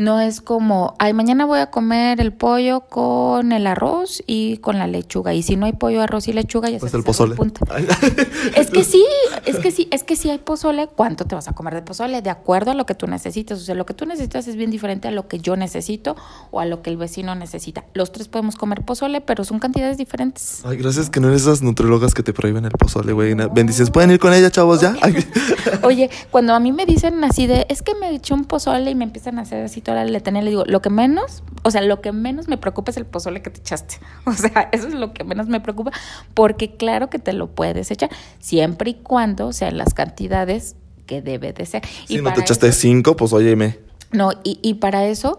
no 0.00 0.18
es 0.18 0.40
como, 0.40 0.94
ay, 0.98 1.12
mañana 1.12 1.44
voy 1.44 1.58
a 1.58 1.70
comer 1.70 2.22
el 2.22 2.32
pollo 2.32 2.80
con 2.88 3.52
el 3.52 3.66
arroz 3.66 4.22
y 4.26 4.56
con 4.56 4.78
la 4.78 4.86
lechuga. 4.86 5.34
Y 5.34 5.42
si 5.42 5.56
no 5.56 5.66
hay 5.66 5.74
pollo, 5.74 6.00
arroz 6.00 6.26
y 6.26 6.32
lechuga, 6.32 6.70
ya 6.70 6.78
Pues 6.78 6.90
se 6.90 6.96
el 6.96 7.04
pozole. 7.04 7.34
punto. 7.34 7.66
Es 8.56 8.70
que 8.70 8.82
sí, 8.82 9.04
es 9.44 9.58
que 9.58 9.70
sí, 9.70 9.88
es 9.90 10.02
que 10.02 10.16
si 10.16 10.30
hay 10.30 10.38
pozole, 10.38 10.86
¿cuánto 10.88 11.26
te 11.26 11.34
vas 11.34 11.48
a 11.48 11.52
comer 11.52 11.74
de 11.74 11.82
pozole? 11.82 12.22
De 12.22 12.30
acuerdo 12.30 12.70
a 12.70 12.74
lo 12.74 12.86
que 12.86 12.94
tú 12.94 13.06
necesitas. 13.06 13.60
O 13.60 13.62
sea, 13.62 13.74
lo 13.74 13.84
que 13.84 13.92
tú 13.92 14.06
necesitas 14.06 14.48
es 14.48 14.56
bien 14.56 14.70
diferente 14.70 15.08
a 15.08 15.10
lo 15.10 15.28
que 15.28 15.38
yo 15.38 15.54
necesito 15.56 16.16
o 16.50 16.60
a 16.60 16.64
lo 16.64 16.80
que 16.80 16.88
el 16.90 16.96
vecino 16.96 17.34
necesita. 17.34 17.84
Los 17.92 18.10
tres 18.10 18.28
podemos 18.28 18.56
comer 18.56 18.82
pozole, 18.82 19.20
pero 19.20 19.44
son 19.44 19.58
cantidades 19.58 19.98
diferentes. 19.98 20.62
Ay, 20.64 20.78
gracias 20.78 21.10
que 21.10 21.20
no 21.20 21.28
eres 21.28 21.42
esas 21.42 21.60
nutriólogas 21.62 22.14
que 22.14 22.22
te 22.22 22.32
prohíben 22.32 22.64
el 22.64 22.72
pozole, 22.72 23.12
güey. 23.12 23.34
Bendiciones. 23.52 23.90
¿Pueden 23.90 24.10
ir 24.10 24.18
con 24.18 24.32
ella, 24.32 24.50
chavos, 24.50 24.80
ya? 24.80 24.96
Ay, 25.02 25.14
Oye, 25.82 26.08
cuando 26.30 26.54
a 26.54 26.60
mí 26.60 26.72
me 26.72 26.86
dicen 26.86 27.22
así 27.24 27.46
de, 27.46 27.66
es 27.68 27.82
que 27.82 27.94
me 27.94 28.14
eché 28.14 28.32
un 28.32 28.44
pozole 28.46 28.90
y 28.90 28.94
me 28.94 29.04
empiezan 29.04 29.38
a 29.38 29.42
hacer 29.42 29.64
así 29.64 29.82
toda 29.92 30.04
la 30.04 30.10
letanía, 30.10 30.42
le 30.42 30.50
digo, 30.50 30.64
lo 30.66 30.80
que 30.82 30.90
menos, 30.90 31.42
o 31.62 31.70
sea, 31.70 31.80
lo 31.82 32.00
que 32.00 32.12
menos 32.12 32.48
me 32.48 32.56
preocupa 32.56 32.90
es 32.90 32.96
el 32.96 33.06
pozole 33.06 33.42
que 33.42 33.50
te 33.50 33.60
echaste. 33.60 33.96
O 34.26 34.32
sea, 34.32 34.68
eso 34.72 34.88
es 34.88 34.94
lo 34.94 35.12
que 35.12 35.24
menos 35.24 35.48
me 35.48 35.60
preocupa, 35.60 35.90
porque 36.34 36.76
claro 36.76 37.10
que 37.10 37.18
te 37.18 37.32
lo 37.32 37.48
puedes 37.48 37.90
echar, 37.90 38.10
siempre 38.38 38.90
y 38.90 38.94
cuando 38.94 39.52
sean 39.52 39.76
las 39.78 39.94
cantidades 39.94 40.76
que 41.06 41.22
debe 41.22 41.52
de 41.52 41.66
ser. 41.66 41.82
si 42.06 42.20
no 42.20 42.32
te 42.32 42.40
echaste 42.40 42.68
eso- 42.68 42.80
cinco, 42.80 43.16
pues 43.16 43.32
óyeme. 43.32 43.78
no, 44.12 44.30
y, 44.44 44.58
y 44.62 44.74
para 44.74 45.06
eso 45.06 45.38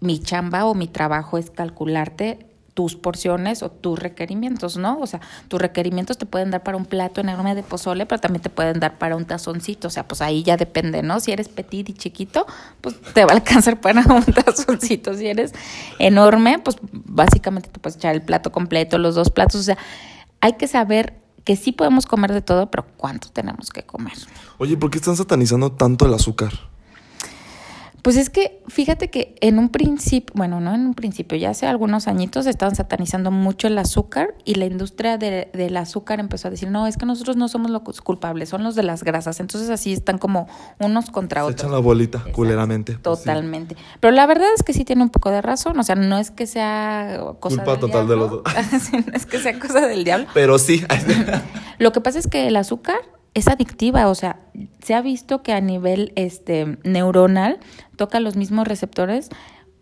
mi 0.00 0.18
chamba 0.20 0.66
o 0.66 0.74
mi 0.74 0.88
trabajo 0.88 1.38
es 1.38 1.50
calcularte 1.50 2.45
tus 2.76 2.94
porciones 2.94 3.62
o 3.62 3.70
tus 3.70 3.98
requerimientos, 3.98 4.76
¿no? 4.76 4.98
O 5.00 5.06
sea, 5.06 5.22
tus 5.48 5.58
requerimientos 5.58 6.18
te 6.18 6.26
pueden 6.26 6.50
dar 6.50 6.62
para 6.62 6.76
un 6.76 6.84
plato 6.84 7.22
enorme 7.22 7.54
de 7.54 7.62
pozole, 7.62 8.04
pero 8.04 8.20
también 8.20 8.42
te 8.42 8.50
pueden 8.50 8.80
dar 8.80 8.98
para 8.98 9.16
un 9.16 9.24
tazoncito, 9.24 9.88
o 9.88 9.90
sea, 9.90 10.06
pues 10.06 10.20
ahí 10.20 10.42
ya 10.42 10.58
depende, 10.58 11.02
¿no? 11.02 11.18
Si 11.18 11.32
eres 11.32 11.48
petit 11.48 11.88
y 11.88 11.94
chiquito, 11.94 12.46
pues 12.82 13.00
te 13.14 13.24
va 13.24 13.32
a 13.32 13.36
alcanzar 13.36 13.80
para 13.80 14.02
un 14.14 14.24
tazoncito, 14.26 15.14
si 15.14 15.26
eres 15.26 15.54
enorme, 15.98 16.58
pues 16.58 16.76
básicamente 16.92 17.70
te 17.70 17.80
puedes 17.80 17.96
echar 17.96 18.14
el 18.14 18.20
plato 18.20 18.52
completo, 18.52 18.98
los 18.98 19.14
dos 19.14 19.30
platos, 19.30 19.62
o 19.62 19.64
sea, 19.64 19.78
hay 20.42 20.52
que 20.58 20.68
saber 20.68 21.14
que 21.44 21.56
sí 21.56 21.72
podemos 21.72 22.04
comer 22.04 22.34
de 22.34 22.42
todo, 22.42 22.70
pero 22.70 22.84
¿cuánto 22.98 23.30
tenemos 23.30 23.70
que 23.70 23.84
comer? 23.84 24.18
Oye, 24.58 24.76
¿por 24.76 24.90
qué 24.90 24.98
están 24.98 25.16
satanizando 25.16 25.72
tanto 25.72 26.04
el 26.04 26.12
azúcar? 26.12 26.52
Pues 28.02 28.16
es 28.16 28.30
que 28.30 28.62
fíjate 28.68 29.10
que 29.10 29.34
en 29.40 29.58
un 29.58 29.68
principio, 29.68 30.32
bueno, 30.36 30.60
no 30.60 30.72
en 30.74 30.86
un 30.86 30.94
principio, 30.94 31.36
ya 31.36 31.50
hace 31.50 31.66
algunos 31.66 32.06
añitos 32.06 32.46
estaban 32.46 32.76
satanizando 32.76 33.32
mucho 33.32 33.66
el 33.66 33.76
azúcar 33.78 34.34
y 34.44 34.54
la 34.54 34.66
industria 34.66 35.18
de- 35.18 35.48
del 35.52 35.76
azúcar 35.76 36.20
empezó 36.20 36.46
a 36.46 36.52
decir, 36.52 36.70
no, 36.70 36.86
es 36.86 36.96
que 36.96 37.04
nosotros 37.04 37.36
no 37.36 37.48
somos 37.48 37.68
los 37.70 37.82
culpables, 38.00 38.48
son 38.48 38.62
los 38.62 38.76
de 38.76 38.84
las 38.84 39.02
grasas. 39.02 39.40
Entonces 39.40 39.70
así 39.70 39.92
están 39.92 40.18
como 40.18 40.46
unos 40.78 41.10
contra 41.10 41.40
Se 41.40 41.44
otros. 41.46 41.60
echan 41.62 41.72
la 41.72 41.78
bolita, 41.78 42.18
Exacto, 42.18 42.36
culeramente. 42.36 42.92
pues 42.92 43.18
sí. 43.18 43.24
Totalmente. 43.24 43.76
Pero 43.98 44.12
la 44.12 44.26
verdad 44.26 44.46
es 44.54 44.62
que 44.62 44.72
sí 44.72 44.84
tiene 44.84 45.02
un 45.02 45.10
poco 45.10 45.30
de 45.32 45.42
razón. 45.42 45.76
O 45.78 45.82
sea, 45.82 45.96
no 45.96 46.16
es 46.18 46.30
que 46.30 46.46
sea 46.46 47.18
cosa 47.40 47.56
Culpa 47.56 47.72
del 47.72 47.80
total 47.80 48.06
de 48.06 48.14
diablo. 48.14 48.42
Sí, 48.80 48.96
no 49.04 49.12
es 49.14 49.26
que 49.26 49.38
sea 49.40 49.58
cosa 49.58 49.80
del 49.86 50.04
diablo. 50.04 50.26
Pero 50.32 50.58
sí. 50.60 50.84
Lo 51.78 51.90
que 51.92 52.00
pasa 52.00 52.18
es 52.20 52.28
que 52.28 52.46
el 52.46 52.56
azúcar 52.56 52.98
es 53.36 53.48
adictiva, 53.48 54.08
o 54.08 54.14
sea, 54.14 54.40
se 54.82 54.94
ha 54.94 55.02
visto 55.02 55.42
que 55.42 55.52
a 55.52 55.60
nivel 55.60 56.12
este 56.16 56.78
neuronal 56.84 57.58
toca 57.96 58.18
los 58.18 58.34
mismos 58.34 58.66
receptores 58.66 59.28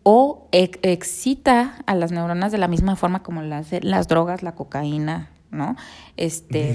o 0.03 0.49
ex- 0.51 0.81
excita 0.83 1.77
a 1.87 1.95
las 1.95 2.11
neuronas 2.11 2.51
de 2.51 2.59
la 2.59 2.67
misma 2.67 2.97
forma 2.97 3.23
como 3.23 3.43
las, 3.43 3.69
las 3.83 4.09
drogas, 4.09 4.43
la 4.43 4.57
cocaína, 4.57 5.31
¿no? 5.53 5.77
Este 6.17 6.73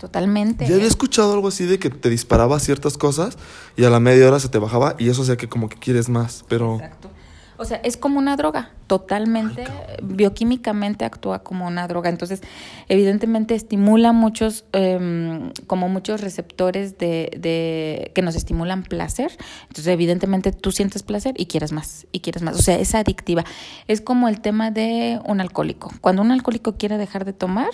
totalmente. 0.00 0.66
Ya 0.66 0.74
había 0.74 0.88
escuchado 0.88 1.32
algo 1.32 1.48
así 1.48 1.64
de 1.66 1.78
que 1.78 1.88
te 1.88 2.10
disparaba 2.10 2.58
ciertas 2.58 2.98
cosas 2.98 3.38
y 3.76 3.84
a 3.84 3.90
la 3.90 4.00
media 4.00 4.26
hora 4.26 4.40
se 4.40 4.48
te 4.48 4.58
bajaba 4.58 4.96
y 4.98 5.08
eso 5.08 5.22
hacía 5.22 5.36
que 5.36 5.48
como 5.48 5.68
que 5.68 5.78
quieres 5.78 6.08
más, 6.08 6.44
pero... 6.48 6.74
Exacto. 6.74 7.10
O 7.58 7.64
sea, 7.64 7.78
es 7.82 7.96
como 7.96 8.18
una 8.18 8.36
droga, 8.36 8.70
totalmente, 8.86 9.64
bioquímicamente 10.02 11.04
actúa 11.04 11.42
como 11.42 11.66
una 11.66 11.88
droga. 11.88 12.10
Entonces, 12.10 12.42
evidentemente 12.88 13.54
estimula 13.54 14.12
muchos, 14.12 14.64
em, 14.72 15.52
como 15.66 15.88
muchos 15.88 16.20
receptores 16.20 16.98
de, 16.98 17.30
de, 17.38 18.12
que 18.14 18.22
nos 18.22 18.36
estimulan 18.36 18.82
placer. 18.82 19.32
Entonces, 19.62 19.86
evidentemente 19.86 20.52
tú 20.52 20.72
sientes 20.72 21.02
placer 21.02 21.34
y 21.38 21.46
quieres 21.46 21.72
más, 21.72 22.06
y 22.12 22.20
quieres 22.20 22.42
más. 22.42 22.58
O 22.58 22.62
sea, 22.62 22.78
es 22.78 22.94
adictiva. 22.94 23.44
Es 23.88 24.00
como 24.00 24.28
el 24.28 24.40
tema 24.40 24.70
de 24.70 25.20
un 25.24 25.40
alcohólico. 25.40 25.90
Cuando 26.00 26.22
un 26.22 26.30
alcohólico 26.30 26.76
quiere 26.76 26.98
dejar 26.98 27.24
de 27.24 27.32
tomar, 27.32 27.70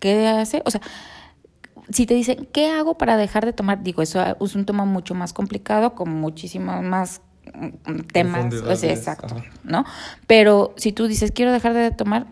¿qué 0.00 0.26
hace? 0.26 0.62
O 0.64 0.70
sea, 0.70 0.80
si 1.90 2.06
te 2.06 2.14
dicen, 2.14 2.48
¿qué 2.52 2.70
hago 2.70 2.98
para 2.98 3.16
dejar 3.16 3.44
de 3.46 3.52
tomar? 3.52 3.82
Digo, 3.82 4.02
eso 4.02 4.20
es 4.40 4.54
un 4.54 4.64
tema 4.64 4.84
mucho 4.84 5.14
más 5.14 5.32
complicado, 5.32 5.94
con 5.94 6.10
muchísimas 6.10 6.82
más 6.82 7.22
temas. 8.12 8.82
exacto, 8.82 9.36
¿no? 9.64 9.84
Pero 10.26 10.74
si 10.76 10.92
tú 10.92 11.06
dices, 11.06 11.32
quiero 11.32 11.52
dejar 11.52 11.74
de 11.74 11.90
tomar, 11.90 12.26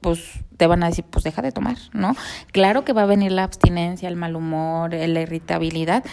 pues 0.00 0.40
te 0.56 0.66
van 0.66 0.82
a 0.82 0.88
decir, 0.88 1.04
pues 1.08 1.24
deja 1.24 1.42
de 1.42 1.52
tomar, 1.52 1.76
¿no? 1.92 2.16
Claro 2.52 2.84
que 2.84 2.92
va 2.92 3.02
a 3.02 3.06
venir 3.06 3.32
la 3.32 3.44
abstinencia, 3.44 4.08
el 4.08 4.16
mal 4.16 4.36
humor, 4.36 4.92
la 4.92 5.20
irritabilidad, 5.20 6.04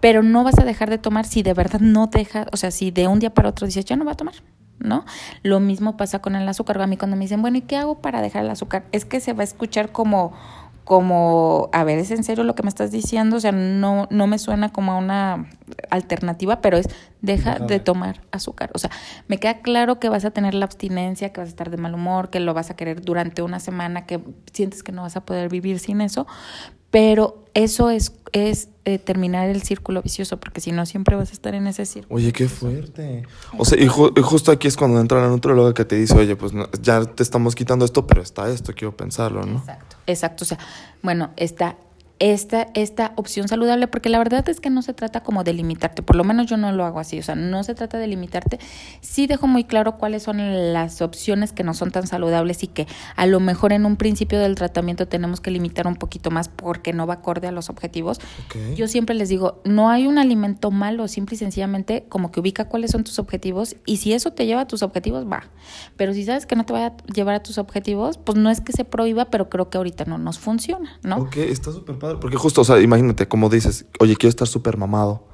pero 0.00 0.22
no 0.22 0.44
vas 0.44 0.58
a 0.58 0.64
dejar 0.64 0.90
de 0.90 0.98
tomar 0.98 1.26
si 1.26 1.42
de 1.42 1.54
verdad 1.54 1.80
no 1.80 2.08
deja, 2.08 2.46
o 2.52 2.56
sea, 2.56 2.70
si 2.70 2.90
de 2.90 3.08
un 3.08 3.18
día 3.18 3.34
para 3.34 3.48
otro 3.48 3.66
dices, 3.66 3.84
ya 3.84 3.96
no 3.96 4.04
va 4.04 4.12
a 4.12 4.16
tomar, 4.16 4.34
¿no? 4.78 5.04
Lo 5.42 5.60
mismo 5.60 5.96
pasa 5.96 6.20
con 6.20 6.36
el 6.36 6.48
azúcar. 6.48 6.80
A 6.80 6.86
mí 6.86 6.96
cuando 6.96 7.16
me 7.16 7.24
dicen, 7.24 7.42
bueno, 7.42 7.58
¿y 7.58 7.62
qué 7.62 7.76
hago 7.76 8.00
para 8.00 8.20
dejar 8.20 8.44
el 8.44 8.50
azúcar? 8.50 8.84
Es 8.92 9.04
que 9.04 9.20
se 9.20 9.32
va 9.32 9.40
a 9.40 9.44
escuchar 9.44 9.92
como 9.92 10.32
como, 10.86 11.68
a 11.72 11.82
ver, 11.82 11.98
¿es 11.98 12.12
en 12.12 12.22
serio 12.22 12.44
lo 12.44 12.54
que 12.54 12.62
me 12.62 12.68
estás 12.68 12.92
diciendo? 12.92 13.38
O 13.38 13.40
sea, 13.40 13.50
no, 13.50 14.06
no 14.08 14.28
me 14.28 14.38
suena 14.38 14.72
como 14.72 14.96
una 14.96 15.50
alternativa, 15.90 16.60
pero 16.60 16.76
es 16.76 16.86
deja 17.20 17.58
de 17.58 17.80
tomar 17.80 18.22
azúcar. 18.30 18.70
O 18.72 18.78
sea, 18.78 18.92
me 19.26 19.38
queda 19.38 19.62
claro 19.62 19.98
que 19.98 20.08
vas 20.08 20.24
a 20.24 20.30
tener 20.30 20.54
la 20.54 20.64
abstinencia, 20.64 21.32
que 21.32 21.40
vas 21.40 21.48
a 21.48 21.50
estar 21.50 21.70
de 21.70 21.76
mal 21.76 21.92
humor, 21.92 22.30
que 22.30 22.38
lo 22.38 22.54
vas 22.54 22.70
a 22.70 22.76
querer 22.76 23.02
durante 23.02 23.42
una 23.42 23.58
semana, 23.58 24.06
que 24.06 24.20
sientes 24.52 24.84
que 24.84 24.92
no 24.92 25.02
vas 25.02 25.16
a 25.16 25.26
poder 25.26 25.48
vivir 25.48 25.80
sin 25.80 26.00
eso, 26.00 26.28
pero 26.92 27.44
eso 27.54 27.90
es, 27.90 28.12
es 28.30 28.68
eh, 28.84 29.00
terminar 29.00 29.48
el 29.48 29.62
círculo 29.62 30.02
vicioso, 30.02 30.38
porque 30.38 30.60
si 30.60 30.70
no, 30.70 30.86
siempre 30.86 31.16
vas 31.16 31.30
a 31.30 31.32
estar 31.32 31.56
en 31.56 31.66
ese 31.66 31.84
círculo. 31.84 32.14
Oye, 32.14 32.32
qué 32.32 32.48
fuerte. 32.48 33.24
O 33.58 33.64
sea, 33.64 33.76
y, 33.82 33.88
justo 33.88 34.52
aquí 34.52 34.68
es 34.68 34.76
cuando 34.76 35.00
entra 35.00 35.20
la 35.20 35.28
nutróloga 35.28 35.74
que 35.74 35.84
te 35.84 35.96
dice, 35.96 36.16
oye, 36.16 36.36
pues 36.36 36.52
ya 36.80 37.04
te 37.04 37.24
estamos 37.24 37.56
quitando 37.56 37.84
esto, 37.84 38.06
pero 38.06 38.22
está 38.22 38.48
esto, 38.50 38.72
quiero 38.72 38.96
pensarlo, 38.96 39.44
¿no? 39.44 39.58
Exacto, 39.58 39.95
exacto. 40.06 40.44
O 40.44 40.46
sea, 40.46 40.58
bueno, 41.02 41.32
está 41.36 41.76
esta, 42.18 42.68
esta 42.74 43.12
opción 43.16 43.48
saludable, 43.48 43.88
porque 43.88 44.08
la 44.08 44.18
verdad 44.18 44.48
es 44.48 44.60
que 44.60 44.70
no 44.70 44.82
se 44.82 44.94
trata 44.94 45.22
como 45.22 45.44
de 45.44 45.52
limitarte, 45.52 46.02
por 46.02 46.16
lo 46.16 46.24
menos 46.24 46.46
yo 46.46 46.56
no 46.56 46.72
lo 46.72 46.84
hago 46.84 46.98
así, 46.98 47.18
o 47.18 47.22
sea, 47.22 47.34
no 47.34 47.62
se 47.62 47.74
trata 47.74 47.98
de 47.98 48.06
limitarte, 48.06 48.58
sí 49.00 49.26
dejo 49.26 49.46
muy 49.46 49.64
claro 49.64 49.98
cuáles 49.98 50.22
son 50.22 50.72
las 50.72 51.02
opciones 51.02 51.52
que 51.52 51.62
no 51.62 51.74
son 51.74 51.90
tan 51.90 52.06
saludables 52.06 52.62
y 52.62 52.68
que 52.68 52.86
a 53.16 53.26
lo 53.26 53.40
mejor 53.40 53.72
en 53.72 53.84
un 53.84 53.96
principio 53.96 54.40
del 54.40 54.54
tratamiento 54.54 55.06
tenemos 55.08 55.40
que 55.40 55.50
limitar 55.50 55.86
un 55.86 55.96
poquito 55.96 56.30
más 56.30 56.48
porque 56.48 56.92
no 56.92 57.06
va 57.06 57.14
acorde 57.14 57.48
a 57.48 57.52
los 57.52 57.68
objetivos. 57.68 58.20
Yo 58.74 58.88
siempre 58.88 59.14
les 59.14 59.28
digo, 59.28 59.60
no 59.64 59.90
hay 59.90 60.06
un 60.06 60.18
alimento 60.18 60.70
malo, 60.70 61.08
simple 61.08 61.34
y 61.34 61.38
sencillamente 61.38 62.06
como 62.08 62.30
que 62.30 62.40
ubica 62.40 62.66
cuáles 62.66 62.92
son 62.92 63.04
tus 63.04 63.18
objetivos 63.18 63.76
y 63.84 63.98
si 63.98 64.12
eso 64.12 64.32
te 64.32 64.46
lleva 64.46 64.62
a 64.62 64.66
tus 64.66 64.82
objetivos, 64.82 65.26
va, 65.30 65.44
pero 65.96 66.14
si 66.14 66.24
sabes 66.24 66.46
que 66.46 66.56
no 66.56 66.64
te 66.64 66.72
va 66.72 66.86
a 66.86 66.96
llevar 67.12 67.34
a 67.34 67.42
tus 67.42 67.58
objetivos, 67.58 68.18
pues 68.18 68.38
no 68.38 68.50
es 68.50 68.60
que 68.60 68.72
se 68.72 68.84
prohíba, 68.84 69.26
pero 69.26 69.50
creo 69.50 69.68
que 69.68 69.76
ahorita 69.76 70.04
no 70.06 70.18
nos 70.18 70.38
funciona, 70.38 70.98
¿no? 71.02 71.18
Ok, 71.18 71.36
está 71.36 71.72
súper 71.72 71.98
porque 72.20 72.36
justo, 72.36 72.60
o 72.60 72.64
sea, 72.64 72.80
imagínate, 72.80 73.28
como 73.28 73.48
dices, 73.48 73.86
oye, 73.98 74.16
quiero 74.16 74.30
estar 74.30 74.48
súper 74.48 74.76
mamado. 74.76 75.24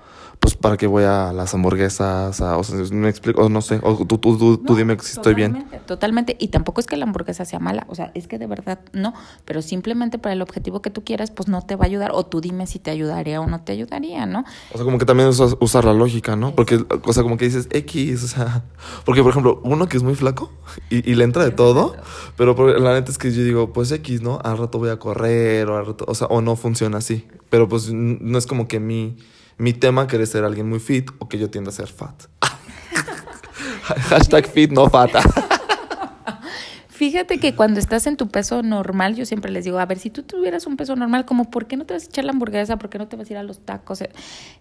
Pues 0.43 0.57
para 0.57 0.77
que 0.77 0.89
voy 0.89 1.05
a 1.05 1.33
las 1.33 1.55
hamburguesas, 1.55 2.41
o 2.41 2.65
sea, 2.65 2.77
me 2.91 3.09
explico, 3.09 3.43
o 3.43 3.49
no 3.49 3.63
sé, 3.63 3.79
o 3.81 4.05
tú, 4.05 4.19
tú, 4.19 4.59
tú, 4.59 4.75
dime 4.75 4.99
si 5.01 5.13
estoy 5.13 5.35
bien. 5.35 5.69
Totalmente, 5.87 6.37
y 6.41 6.49
tampoco 6.49 6.81
es 6.81 6.89
que 6.89 6.97
la 6.97 7.05
hamburguesa 7.05 7.45
sea 7.45 7.61
mala, 7.61 7.87
o 7.89 7.95
sea, 7.95 8.11
es 8.15 8.27
que 8.27 8.41
de 8.41 8.49
verdad 8.49 8.81
no, 8.93 9.15
pero 9.45 9.63
simplemente 9.63 10.19
para 10.19 10.33
el 10.33 10.43
objetivo 10.43 10.83
que 10.83 10.91
tú 10.91 11.05
quieras, 11.05 11.31
pues 11.31 11.49
no 11.49 11.63
te 11.63 11.77
va 11.77 11.85
a 11.85 11.87
ayudar, 11.87 12.11
o 12.13 12.27
tú 12.27 12.41
dime 12.41 12.67
si 12.67 12.81
te 12.81 12.91
ayudaría 12.91 13.41
o 13.41 13.47
no 13.47 13.61
te 13.63 13.71
ayudaría, 13.71 14.27
¿no? 14.27 14.45
O 14.73 14.77
sea, 14.79 14.85
como 14.85 14.99
que 14.99 15.05
también 15.05 15.29
usas, 15.29 15.57
usar 15.61 15.85
la 15.85 15.95
lógica, 15.95 16.35
¿no? 16.35 16.57
Porque, 16.57 16.85
o 17.05 17.13
sea, 17.13 17.23
como 17.23 17.37
que 17.37 17.45
dices 17.45 17.69
X, 17.71 18.25
o 18.25 18.27
sea, 18.27 18.65
porque 19.05 19.23
por 19.23 19.31
ejemplo, 19.31 19.61
uno 19.63 19.87
que 19.87 19.97
es 19.97 20.03
muy 20.03 20.17
flaco 20.17 20.51
y, 20.91 21.09
y 21.09 21.15
le 21.15 21.23
entra 21.23 21.45
de 21.45 21.53
todo, 21.53 21.95
pero 22.37 22.57
la 22.81 22.95
neta 22.95 23.13
es 23.13 23.19
que 23.19 23.31
yo 23.31 23.45
digo, 23.45 23.73
pues 23.73 23.93
X, 23.93 24.23
¿no? 24.23 24.41
Al 24.43 24.59
rato 24.59 24.81
voy 24.81 24.91
a 24.91 24.99
correr, 24.99 25.69
o 25.71 25.77
al 25.77 25.87
rato, 25.87 26.05
o 26.09 26.17
sea, 26.17 26.27
o 26.27 26.41
no 26.41 26.57
funciona 26.57 26.99
así, 26.99 27.29
pero 27.49 27.69
pues 27.69 27.93
no 27.93 28.39
es 28.39 28.49
como 28.49 28.67
que 28.67 28.81
mi 28.81 29.17
mi 29.59 29.73
tema 29.73 30.07
quiere 30.07 30.27
ser 30.27 30.45
alguien 30.45 30.69
muy 30.69 30.81
fit 30.81 31.11
o 31.19 31.29
que 31.29 31.39
yo 31.39 31.51
tienda 31.51 31.71
a 31.71 31.75
ser 31.75 31.89
fat. 31.89 32.25
Hashtag 34.11 34.47
fit, 34.47 34.71
no 34.73 34.89
fata. 34.89 35.23
Fíjate 37.03 37.39
que 37.39 37.57
cuando 37.57 37.81
estás 37.81 38.07
en 38.07 38.17
tu 38.17 38.29
peso 38.29 38.63
normal, 38.63 39.17
yo 39.17 39.27
siempre 39.27 39.51
les 39.51 39.65
digo, 39.65 39.81
a 39.81 39.87
ver, 39.87 39.99
si 39.99 40.09
tú 40.09 40.23
tuvieras 40.23 40.69
un 40.69 40.77
peso 40.77 40.95
normal, 40.95 41.25
como, 41.25 41.51
¿por 41.51 41.67
qué 41.67 41.77
no 41.77 41.85
te 41.85 41.95
vas 41.95 42.05
a 42.05 42.07
echar 42.07 42.25
la 42.25 42.31
hamburguesa? 42.31 42.77
¿Por 42.77 42.91
qué 42.91 42.99
no 42.99 43.09
te 43.09 43.17
vas 43.17 43.29
a 43.29 43.33
ir 43.33 43.39
a 43.39 43.43
los 43.43 43.59
tacos? 43.59 44.05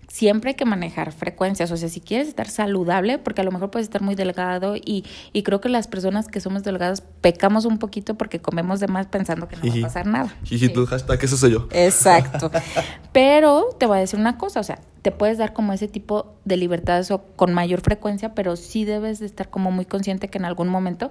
Siempre 0.07 0.49
hay 0.49 0.55
que 0.55 0.65
manejar 0.65 1.11
frecuencias. 1.11 1.69
O 1.69 1.77
sea, 1.77 1.87
si 1.87 2.01
quieres 2.01 2.27
estar 2.27 2.49
saludable, 2.49 3.19
porque 3.19 3.41
a 3.41 3.43
lo 3.43 3.51
mejor 3.51 3.69
puedes 3.69 3.85
estar 3.85 4.01
muy 4.01 4.15
delgado 4.15 4.75
y, 4.75 5.05
y 5.33 5.43
creo 5.43 5.61
que 5.61 5.69
las 5.69 5.87
personas 5.87 6.27
que 6.27 6.39
somos 6.39 6.63
delgadas 6.63 7.03
pecamos 7.21 7.65
un 7.65 7.77
poquito 7.77 8.15
porque 8.15 8.39
comemos 8.39 8.79
de 8.79 8.87
más 8.87 9.05
pensando 9.05 9.47
que 9.47 9.57
no 9.57 9.71
va 9.71 9.77
a 9.77 9.81
pasar 9.81 10.07
nada. 10.07 10.35
Y 10.49 10.67
tú, 10.69 10.87
hashtag, 10.87 11.23
eso 11.23 11.37
soy 11.37 11.51
yo. 11.51 11.67
Exacto. 11.69 12.49
Pero 13.13 13.69
te 13.77 13.85
voy 13.85 13.97
a 13.97 14.01
decir 14.01 14.19
una 14.19 14.39
cosa, 14.39 14.61
o 14.61 14.63
sea, 14.63 14.79
te 15.03 15.11
puedes 15.11 15.37
dar 15.37 15.53
como 15.53 15.73
ese 15.73 15.87
tipo 15.87 16.33
de 16.45 16.57
libertades 16.57 17.11
o 17.11 17.23
con 17.35 17.53
mayor 17.53 17.81
frecuencia, 17.81 18.35
pero 18.35 18.55
sí 18.55 18.85
debes 18.85 19.19
de 19.19 19.25
estar 19.25 19.49
como 19.49 19.71
muy 19.71 19.85
consciente 19.85 20.27
que 20.27 20.37
en 20.37 20.45
algún 20.45 20.69
momento 20.69 21.09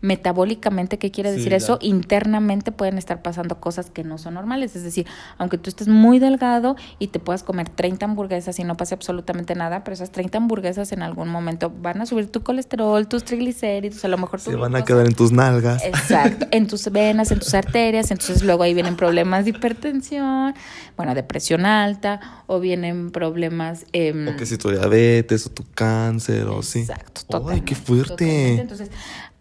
metabólicamente, 0.00 0.98
¿qué 0.98 1.10
quiere 1.10 1.30
decir 1.32 1.52
eso? 1.52 1.78
Internamente 1.80 2.72
pueden 2.72 2.98
estar 2.98 3.22
pasando 3.22 3.60
cosas 3.60 3.90
que 3.90 4.04
no 4.04 4.18
son 4.18 4.34
normales. 4.34 4.76
Es 4.76 4.82
decir, 4.82 5.06
aunque 5.38 5.58
tú 5.58 5.68
estés 5.70 5.88
muy 5.88 6.18
delgado 6.18 6.76
y 6.98 7.08
te 7.08 7.18
puedas 7.18 7.42
comer 7.42 7.68
30 7.68 8.06
hamburguesas 8.06 8.58
y 8.58 8.64
no 8.64 8.76
pase 8.76 8.94
absolutamente 8.94 9.54
nada, 9.54 9.84
pero 9.84 9.94
esas 9.94 10.10
30 10.10 10.38
hamburguesas 10.38 10.92
en 10.92 11.02
algún 11.02 11.28
momento 11.28 11.72
van 11.82 12.00
a 12.00 12.06
subir 12.06 12.30
tu 12.30 12.42
colesterol, 12.42 13.06
tus 13.08 13.24
triglicéridos, 13.24 14.04
a 14.04 14.08
lo 14.08 14.18
mejor... 14.18 14.40
Se 14.40 14.56
van 14.56 14.74
a 14.76 14.84
quedar 14.84 15.06
en 15.06 15.14
tus 15.14 15.32
nalgas. 15.32 15.84
Exacto, 15.84 16.46
en 16.50 16.66
tus 16.68 16.90
venas, 16.90 17.30
en 17.30 17.38
tus 17.38 17.54
arterias, 17.54 18.10
entonces 18.10 18.42
luego 18.42 18.62
ahí 18.62 18.74
vienen 18.74 18.96
problemas 18.96 19.44
de 19.44 19.50
hipertensión, 19.50 20.54
bueno, 21.00 21.14
de 21.14 21.22
presión 21.22 21.64
alta, 21.64 22.44
o 22.46 22.60
vienen 22.60 23.10
problemas... 23.10 23.86
Eh, 23.94 24.28
o 24.28 24.36
que 24.36 24.44
si 24.44 24.58
tu 24.58 24.68
diabetes 24.68 25.46
o 25.46 25.48
tu 25.50 25.64
cáncer, 25.74 26.46
o 26.46 26.62
sí. 26.62 26.80
Exacto, 26.80 27.48
¡Ay, 27.48 27.62
qué 27.62 27.74
fuerte! 27.74 28.60
Entonces, 28.60 28.90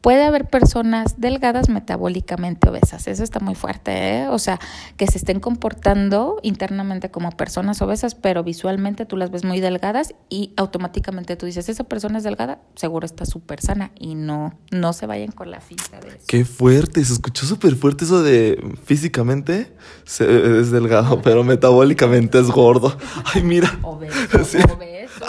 Puede 0.01 0.23
haber 0.23 0.45
personas 0.45 1.19
delgadas 1.19 1.67
metabólicamente 1.67 2.69
obesas, 2.69 3.05
eso 3.09 3.21
está 3.21 3.41
muy 3.41 3.53
fuerte, 3.53 4.21
¿eh? 4.21 4.27
o 4.29 4.39
sea, 4.39 4.57
que 4.95 5.05
se 5.07 5.17
estén 5.17 5.41
comportando 5.41 6.39
internamente 6.41 7.11
como 7.11 7.31
personas 7.31 7.81
obesas, 7.81 8.15
pero 8.15 8.41
visualmente 8.45 9.05
tú 9.05 9.17
las 9.17 9.29
ves 9.29 9.43
muy 9.43 9.59
delgadas 9.59 10.13
y 10.29 10.53
automáticamente 10.55 11.35
tú 11.35 11.45
dices, 11.45 11.67
esa 11.67 11.83
persona 11.83 12.19
es 12.19 12.23
delgada, 12.23 12.61
seguro 12.75 13.05
está 13.05 13.25
súper 13.25 13.59
sana 13.59 13.91
y 13.99 14.15
no, 14.15 14.57
no 14.71 14.93
se 14.93 15.05
vayan 15.05 15.33
con 15.33 15.51
la 15.51 15.59
finta 15.59 15.99
de 15.99 16.07
eso. 16.07 16.25
Qué 16.27 16.45
fuerte, 16.45 17.03
se 17.03 17.11
escuchó 17.11 17.45
súper 17.45 17.75
fuerte 17.75 18.05
eso 18.05 18.23
de 18.23 18.77
físicamente 18.85 19.73
es 20.05 20.71
delgado, 20.71 21.21
pero 21.21 21.43
metabólicamente 21.49 22.39
es 22.39 22.47
gordo. 22.47 22.95
Ay, 23.25 23.43
mira. 23.43 23.79
Obeso, 23.81 24.57
obeso. 24.73 25.25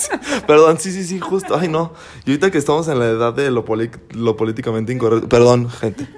Perdón, 0.46 0.78
sí, 0.78 0.92
sí, 0.92 1.04
sí, 1.04 1.18
justo. 1.18 1.56
Ay, 1.58 1.68
no. 1.68 1.92
Y 2.24 2.30
ahorita 2.30 2.50
que 2.50 2.58
estamos 2.58 2.88
en 2.88 2.98
la 2.98 3.06
edad 3.06 3.34
de 3.34 3.50
lo, 3.50 3.64
lo 4.10 4.36
políticamente 4.36 4.92
incorrecto. 4.92 5.28
Perdón, 5.28 5.68
gente. 5.68 6.08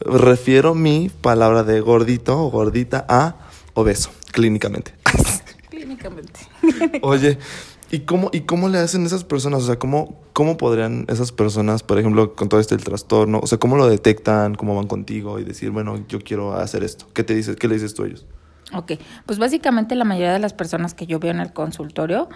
Refiero 0.00 0.74
mi 0.74 1.10
palabra 1.20 1.62
de 1.62 1.80
gordito 1.80 2.38
o 2.42 2.50
gordita 2.50 3.04
a 3.08 3.36
obeso, 3.74 4.10
clínicamente. 4.32 4.94
Clínicamente. 5.70 6.40
Oye, 7.02 7.38
¿y 7.90 8.00
cómo, 8.00 8.30
¿y 8.32 8.40
cómo 8.40 8.68
le 8.68 8.78
hacen 8.78 9.04
esas 9.06 9.22
personas? 9.22 9.62
O 9.62 9.66
sea, 9.66 9.78
¿cómo, 9.78 10.18
¿cómo 10.32 10.56
podrían 10.56 11.04
esas 11.08 11.30
personas, 11.30 11.82
por 11.82 11.98
ejemplo, 11.98 12.34
con 12.34 12.48
todo 12.48 12.58
este 12.58 12.74
el 12.74 12.82
trastorno, 12.82 13.38
o 13.42 13.46
sea, 13.46 13.58
cómo 13.58 13.76
lo 13.76 13.86
detectan, 13.88 14.54
cómo 14.54 14.74
van 14.74 14.86
contigo 14.86 15.38
y 15.38 15.44
decir, 15.44 15.70
bueno, 15.70 16.04
yo 16.08 16.20
quiero 16.20 16.54
hacer 16.54 16.82
esto? 16.82 17.06
¿Qué 17.12 17.22
te 17.22 17.34
dices? 17.34 17.56
¿Qué 17.56 17.68
le 17.68 17.74
dices 17.74 17.94
tú 17.94 18.02
a 18.02 18.06
ellos? 18.06 18.26
Ok, 18.72 18.92
pues 19.24 19.38
básicamente 19.38 19.94
la 19.94 20.04
mayoría 20.04 20.32
de 20.32 20.38
las 20.38 20.52
personas 20.52 20.94
que 20.94 21.06
yo 21.06 21.18
veo 21.18 21.30
en 21.30 21.40
el 21.40 21.52
consultorio 21.52 22.28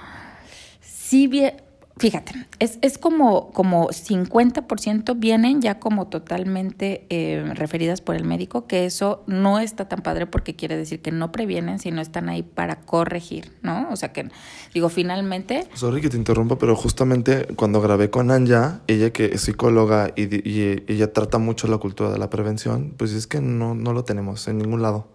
sí 1.13 1.27
bien, 1.27 1.57
fíjate, 1.99 2.33
es, 2.59 2.79
es 2.81 2.97
como, 2.97 3.51
como 3.53 3.89
50% 3.89 5.15
vienen 5.19 5.61
ya 5.61 5.79
como 5.79 6.09
totalmente 6.09 7.07
eh, 7.11 7.45
referidas 7.55 8.01
por 8.01 8.17
el 8.17 8.25
médico, 8.25 8.67
que 8.67 8.87
eso 8.87 9.23
no 9.27 9.59
está 9.59 9.89
tan 9.89 10.01
padre 10.01 10.27
porque 10.27 10.57
quiere 10.57 10.75
decir 10.79 11.03
que 11.03 11.13
no 11.13 11.31
previenen, 11.31 11.79
sino 11.81 12.01
están 12.01 12.31
ahí 12.31 12.43
para 12.43 12.81
corregir, 12.81 13.53
¿no? 13.61 13.89
O 13.91 13.97
sea 13.97 14.11
que, 14.15 14.31
digo, 14.73 14.89
finalmente... 14.89 15.69
Sorry 15.75 16.01
que 16.01 16.09
te 16.09 16.17
interrumpa, 16.17 16.57
pero 16.57 16.77
justamente 16.77 17.47
cuando 17.57 17.83
grabé 17.83 18.09
con 18.09 18.31
Anja, 18.31 18.81
ella 18.87 19.13
que 19.13 19.27
es 19.27 19.43
psicóloga 19.43 20.13
y, 20.17 20.49
y 20.49 20.83
ella 20.89 21.13
trata 21.13 21.37
mucho 21.37 21.69
la 21.69 21.77
cultura 21.77 22.11
de 22.11 22.19
la 22.19 22.31
prevención, 22.31 22.95
pues 22.97 23.13
es 23.13 23.27
que 23.27 23.43
no, 23.43 23.75
no 23.75 23.93
lo 23.93 24.05
tenemos 24.05 24.49
en 24.49 24.57
ningún 24.57 24.81
lado. 24.81 25.09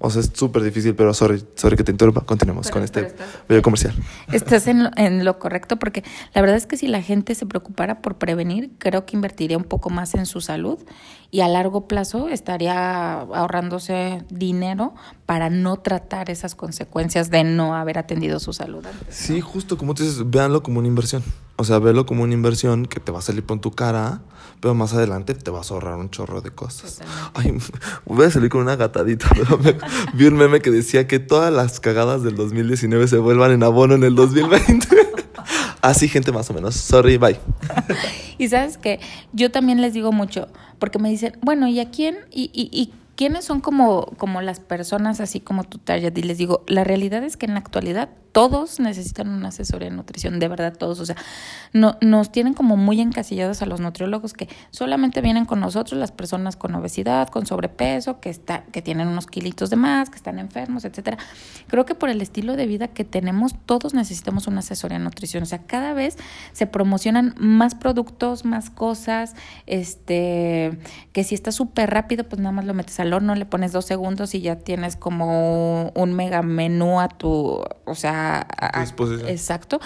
O 0.00 0.10
sea, 0.10 0.20
es 0.22 0.30
súper 0.34 0.62
difícil, 0.62 0.94
pero 0.94 1.12
sorry, 1.14 1.44
sorry 1.54 1.76
que 1.76 1.84
te 1.84 1.92
interrumpa. 1.92 2.22
Continuemos 2.22 2.66
Pero- 2.66 2.74
con 2.74 2.82
este 2.84 3.00
estás- 3.06 3.26
video 3.48 3.62
comercial. 3.62 3.94
Estás 4.32 4.66
en, 4.66 4.84
lo- 4.84 4.90
en 4.96 5.24
lo 5.24 5.38
correcto 5.38 5.76
porque 5.78 6.02
la 6.34 6.40
verdad 6.40 6.56
es 6.56 6.66
que 6.66 6.76
si 6.76 6.86
la 6.86 7.02
gente 7.02 7.34
se 7.34 7.46
preocupara 7.46 8.02
por 8.02 8.16
prevenir, 8.16 8.70
creo 8.78 9.06
que 9.06 9.16
invertiría 9.16 9.56
un 9.56 9.64
poco 9.64 9.90
más 9.90 10.14
en 10.14 10.26
su 10.26 10.40
salud 10.40 10.78
y 11.30 11.40
a 11.40 11.48
largo 11.48 11.88
plazo 11.88 12.28
estaría 12.28 13.20
ahorrándose 13.20 14.24
dinero 14.30 14.94
para 15.26 15.50
no 15.50 15.76
tratar 15.78 16.30
esas 16.30 16.54
consecuencias 16.54 17.30
de 17.30 17.44
no 17.44 17.74
haber 17.74 17.98
atendido 17.98 18.38
su 18.40 18.52
salud 18.52 18.84
antes. 18.86 19.14
Sí, 19.14 19.40
justo 19.40 19.76
como 19.76 19.94
tú 19.94 20.02
dices, 20.04 20.28
véanlo 20.30 20.62
como 20.62 20.78
una 20.78 20.88
inversión. 20.88 21.22
O 21.56 21.64
sea, 21.64 21.78
véalo 21.78 22.04
como 22.04 22.22
una 22.22 22.34
inversión 22.34 22.84
que 22.86 23.00
te 23.00 23.10
va 23.10 23.20
a 23.20 23.22
salir 23.22 23.42
por 23.42 23.58
tu 23.60 23.70
cara, 23.70 24.20
pero 24.60 24.74
más 24.74 24.92
adelante 24.92 25.34
te 25.34 25.50
vas 25.50 25.70
a 25.70 25.74
ahorrar 25.74 25.94
un 25.94 26.10
chorro 26.10 26.42
de 26.42 26.50
cosas. 26.50 27.00
Ay, 27.32 27.56
voy 28.04 28.26
a 28.26 28.30
salir 28.30 28.50
con 28.50 28.60
una 28.60 28.76
gatadita. 28.76 29.28
vi 30.14 30.26
un 30.26 30.36
meme 30.36 30.60
que 30.60 30.70
decía 30.70 31.06
que 31.06 31.18
todas 31.18 31.52
las 31.52 31.80
cagadas 31.80 32.22
del 32.22 32.36
2019 32.36 33.08
se 33.08 33.16
vuelvan 33.16 33.52
en 33.52 33.62
abono 33.62 33.94
en 33.94 34.04
el 34.04 34.14
2020. 34.14 34.86
Así, 35.80 36.08
gente, 36.08 36.30
más 36.32 36.50
o 36.50 36.54
menos. 36.54 36.74
Sorry, 36.74 37.16
bye. 37.16 37.38
Y 38.38 38.48
sabes 38.48 38.76
que 38.76 39.00
yo 39.32 39.50
también 39.50 39.80
les 39.80 39.94
digo 39.94 40.12
mucho, 40.12 40.48
porque 40.78 40.98
me 40.98 41.08
dicen, 41.08 41.38
bueno, 41.40 41.68
¿y 41.68 41.80
a 41.80 41.90
quién? 41.90 42.18
¿Y, 42.30 42.50
y, 42.52 42.68
y 42.70 42.92
quiénes 43.14 43.46
son 43.46 43.62
como, 43.62 44.12
como 44.18 44.42
las 44.42 44.60
personas 44.60 45.20
así 45.20 45.40
como 45.40 45.64
tu 45.64 45.78
target? 45.78 46.12
Y 46.18 46.22
les 46.22 46.36
digo, 46.36 46.62
la 46.66 46.84
realidad 46.84 47.24
es 47.24 47.38
que 47.38 47.46
en 47.46 47.54
la 47.54 47.60
actualidad 47.60 48.10
todos 48.36 48.80
necesitan 48.80 49.30
una 49.30 49.48
asesoría 49.48 49.88
de 49.88 49.96
nutrición, 49.96 50.38
de 50.38 50.48
verdad 50.48 50.76
todos. 50.76 51.00
O 51.00 51.06
sea, 51.06 51.16
no, 51.72 51.96
nos 52.02 52.30
tienen 52.30 52.52
como 52.52 52.76
muy 52.76 53.00
encasillados 53.00 53.62
a 53.62 53.66
los 53.66 53.80
nutriólogos 53.80 54.34
que 54.34 54.46
solamente 54.70 55.22
vienen 55.22 55.46
con 55.46 55.58
nosotros 55.58 55.98
las 55.98 56.12
personas 56.12 56.54
con 56.54 56.74
obesidad, 56.74 57.28
con 57.28 57.46
sobrepeso, 57.46 58.20
que, 58.20 58.28
está, 58.28 58.64
que 58.64 58.82
tienen 58.82 59.08
unos 59.08 59.26
kilitos 59.26 59.70
de 59.70 59.76
más, 59.76 60.10
que 60.10 60.16
están 60.16 60.38
enfermos, 60.38 60.84
etcétera. 60.84 61.16
Creo 61.66 61.86
que 61.86 61.94
por 61.94 62.10
el 62.10 62.20
estilo 62.20 62.56
de 62.56 62.66
vida 62.66 62.88
que 62.88 63.04
tenemos, 63.04 63.54
todos 63.64 63.94
necesitamos 63.94 64.46
una 64.48 64.58
asesoría 64.58 64.98
de 64.98 65.04
nutrición. 65.04 65.42
O 65.42 65.46
sea, 65.46 65.60
cada 65.60 65.94
vez 65.94 66.18
se 66.52 66.66
promocionan 66.66 67.34
más 67.38 67.74
productos, 67.74 68.44
más 68.44 68.68
cosas, 68.68 69.34
este, 69.64 70.78
que 71.14 71.24
si 71.24 71.34
está 71.34 71.52
súper 71.52 71.88
rápido, 71.88 72.24
pues 72.24 72.38
nada 72.38 72.52
más 72.52 72.66
lo 72.66 72.74
metes 72.74 73.00
al 73.00 73.14
horno, 73.14 73.34
le 73.34 73.46
pones 73.46 73.72
dos 73.72 73.86
segundos 73.86 74.34
y 74.34 74.42
ya 74.42 74.56
tienes 74.56 74.94
como 74.94 75.88
un 75.94 76.12
mega 76.12 76.42
menú 76.42 77.00
a 77.00 77.08
tu, 77.08 77.62
o 77.86 77.94
sea, 77.94 78.25
a- 78.34 78.46
a- 78.78 78.80
disposición. 78.82 79.28
exacto. 79.28 79.80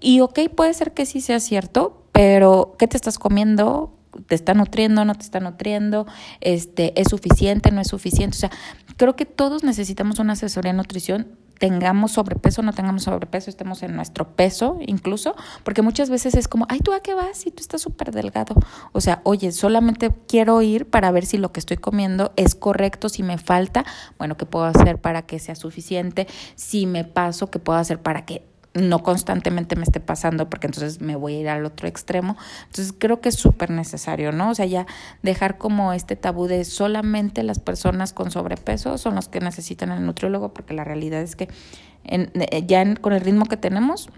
Y 0.00 0.20
ok, 0.20 0.40
puede 0.54 0.74
ser 0.74 0.92
que 0.92 1.06
sí 1.06 1.20
sea 1.20 1.40
cierto, 1.40 2.04
pero 2.12 2.74
¿qué 2.78 2.86
te 2.88 2.96
estás 2.96 3.18
comiendo? 3.18 3.96
¿Te 4.26 4.34
está 4.34 4.54
nutriendo, 4.54 5.04
no 5.04 5.14
te 5.14 5.22
está 5.22 5.40
nutriendo? 5.40 6.06
Este, 6.40 7.00
¿Es 7.00 7.08
suficiente, 7.10 7.70
no 7.70 7.80
es 7.80 7.88
suficiente? 7.88 8.36
O 8.36 8.40
sea, 8.40 8.50
creo 8.96 9.14
que 9.16 9.24
todos 9.26 9.62
necesitamos 9.64 10.18
una 10.18 10.32
asesoría 10.32 10.72
de 10.72 10.76
nutrición 10.78 11.28
tengamos 11.60 12.12
sobrepeso, 12.12 12.62
no 12.62 12.72
tengamos 12.72 13.02
sobrepeso, 13.02 13.50
estemos 13.50 13.82
en 13.82 13.94
nuestro 13.94 14.34
peso 14.34 14.78
incluso, 14.80 15.36
porque 15.62 15.82
muchas 15.82 16.08
veces 16.08 16.34
es 16.34 16.48
como, 16.48 16.66
ay, 16.70 16.80
¿tú 16.80 16.94
a 16.94 17.00
qué 17.00 17.12
vas? 17.12 17.36
Si 17.36 17.50
tú 17.50 17.60
estás 17.60 17.82
súper 17.82 18.12
delgado. 18.12 18.54
O 18.92 19.02
sea, 19.02 19.20
oye, 19.24 19.52
solamente 19.52 20.10
quiero 20.26 20.62
ir 20.62 20.88
para 20.88 21.10
ver 21.10 21.26
si 21.26 21.36
lo 21.36 21.52
que 21.52 21.60
estoy 21.60 21.76
comiendo 21.76 22.32
es 22.36 22.54
correcto, 22.54 23.10
si 23.10 23.22
me 23.22 23.36
falta, 23.36 23.84
bueno, 24.18 24.38
¿qué 24.38 24.46
puedo 24.46 24.64
hacer 24.64 24.98
para 24.98 25.22
que 25.26 25.38
sea 25.38 25.54
suficiente? 25.54 26.26
Si 26.54 26.86
me 26.86 27.04
paso, 27.04 27.50
¿qué 27.50 27.58
puedo 27.58 27.78
hacer 27.78 28.00
para 28.00 28.24
que 28.24 28.49
no 28.74 29.02
constantemente 29.02 29.74
me 29.74 29.82
esté 29.82 29.98
pasando 29.98 30.48
porque 30.48 30.68
entonces 30.68 31.00
me 31.00 31.16
voy 31.16 31.34
a 31.34 31.40
ir 31.40 31.48
al 31.48 31.64
otro 31.64 31.88
extremo. 31.88 32.36
Entonces 32.66 32.94
creo 32.96 33.20
que 33.20 33.28
es 33.30 33.34
súper 33.34 33.70
necesario, 33.70 34.30
¿no? 34.30 34.50
O 34.50 34.54
sea, 34.54 34.66
ya 34.66 34.86
dejar 35.22 35.58
como 35.58 35.92
este 35.92 36.14
tabú 36.14 36.46
de 36.46 36.64
solamente 36.64 37.42
las 37.42 37.58
personas 37.58 38.12
con 38.12 38.30
sobrepeso 38.30 38.96
son 38.98 39.16
los 39.16 39.28
que 39.28 39.40
necesitan 39.40 39.90
el 39.90 40.06
nutriólogo 40.06 40.54
porque 40.54 40.74
la 40.74 40.84
realidad 40.84 41.20
es 41.20 41.34
que 41.34 41.48
en- 42.04 42.30
eh, 42.34 42.64
ya 42.66 42.82
en- 42.82 42.96
con 42.96 43.12
el 43.12 43.20
ritmo 43.20 43.46
que 43.46 43.56
tenemos, 43.56 44.08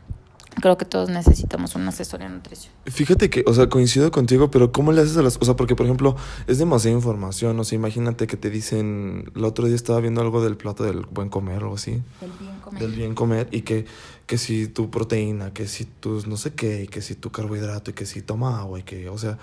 creo 0.61 0.77
que 0.77 0.85
todos 0.85 1.09
necesitamos 1.09 1.75
una 1.75 1.89
asesoría 1.89 2.29
de 2.29 2.35
nutrición. 2.35 2.75
Fíjate 2.85 3.31
que, 3.31 3.43
o 3.47 3.55
sea, 3.55 3.71
coincido 3.71 4.11
contigo, 4.11 4.51
pero 4.51 4.71
¿cómo 4.71 4.93
le 4.93 5.01
haces 5.01 5.17
a 5.17 5.23
las 5.23 5.39
cosas? 5.39 5.55
Porque, 5.55 5.75
por 5.75 5.87
ejemplo, 5.87 6.15
es 6.47 6.59
demasiada 6.59 6.95
información. 6.95 7.59
O 7.59 7.65
sea, 7.65 7.77
imagínate 7.77 8.27
que 8.27 8.37
te 8.37 8.51
dicen, 8.51 9.33
el 9.35 9.45
otro 9.45 9.67
día 9.67 9.75
estaba 9.77 9.99
viendo 10.01 10.21
algo 10.21 10.45
del 10.45 10.59
plato 10.59 10.85
del 10.85 11.07
buen 11.11 11.31
comer 11.31 11.57
o 11.63 11.65
algo 11.65 11.75
así. 11.77 12.03
El 12.21 12.33
bien 12.39 12.53
comer. 12.63 12.83
Del 12.83 12.93
bien 12.93 13.15
comer 13.15 13.49
y 13.51 13.63
que, 13.63 13.87
que 14.33 14.39
si 14.39 14.67
tu 14.67 14.91
proteína, 14.91 15.53
que 15.53 15.69
si 15.69 15.85
tus 15.85 16.27
no 16.27 16.39
sé 16.39 16.55
qué, 16.55 16.85
y 16.85 16.87
que 16.87 17.03
si 17.03 17.15
tu 17.15 17.31
carbohidrato 17.31 17.91
y 17.91 17.93
que 17.93 18.07
si 18.07 18.23
toma 18.23 18.61
agua 18.61 18.79
y 18.79 18.83
que, 18.83 19.11
o 19.11 19.19
sea, 19.19 19.37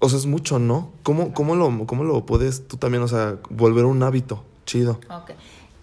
o 0.00 0.08
sea, 0.08 0.18
es 0.18 0.26
mucho, 0.26 0.58
¿no? 0.58 0.90
¿Cómo, 1.04 1.32
cómo, 1.32 1.54
lo, 1.54 1.86
¿Cómo 1.86 2.02
lo 2.02 2.26
puedes 2.26 2.66
tú 2.66 2.78
también, 2.78 3.04
o 3.04 3.06
sea, 3.06 3.38
volver 3.50 3.84
un 3.84 4.02
hábito 4.02 4.42
chido? 4.66 4.98
Ok. 5.08 5.34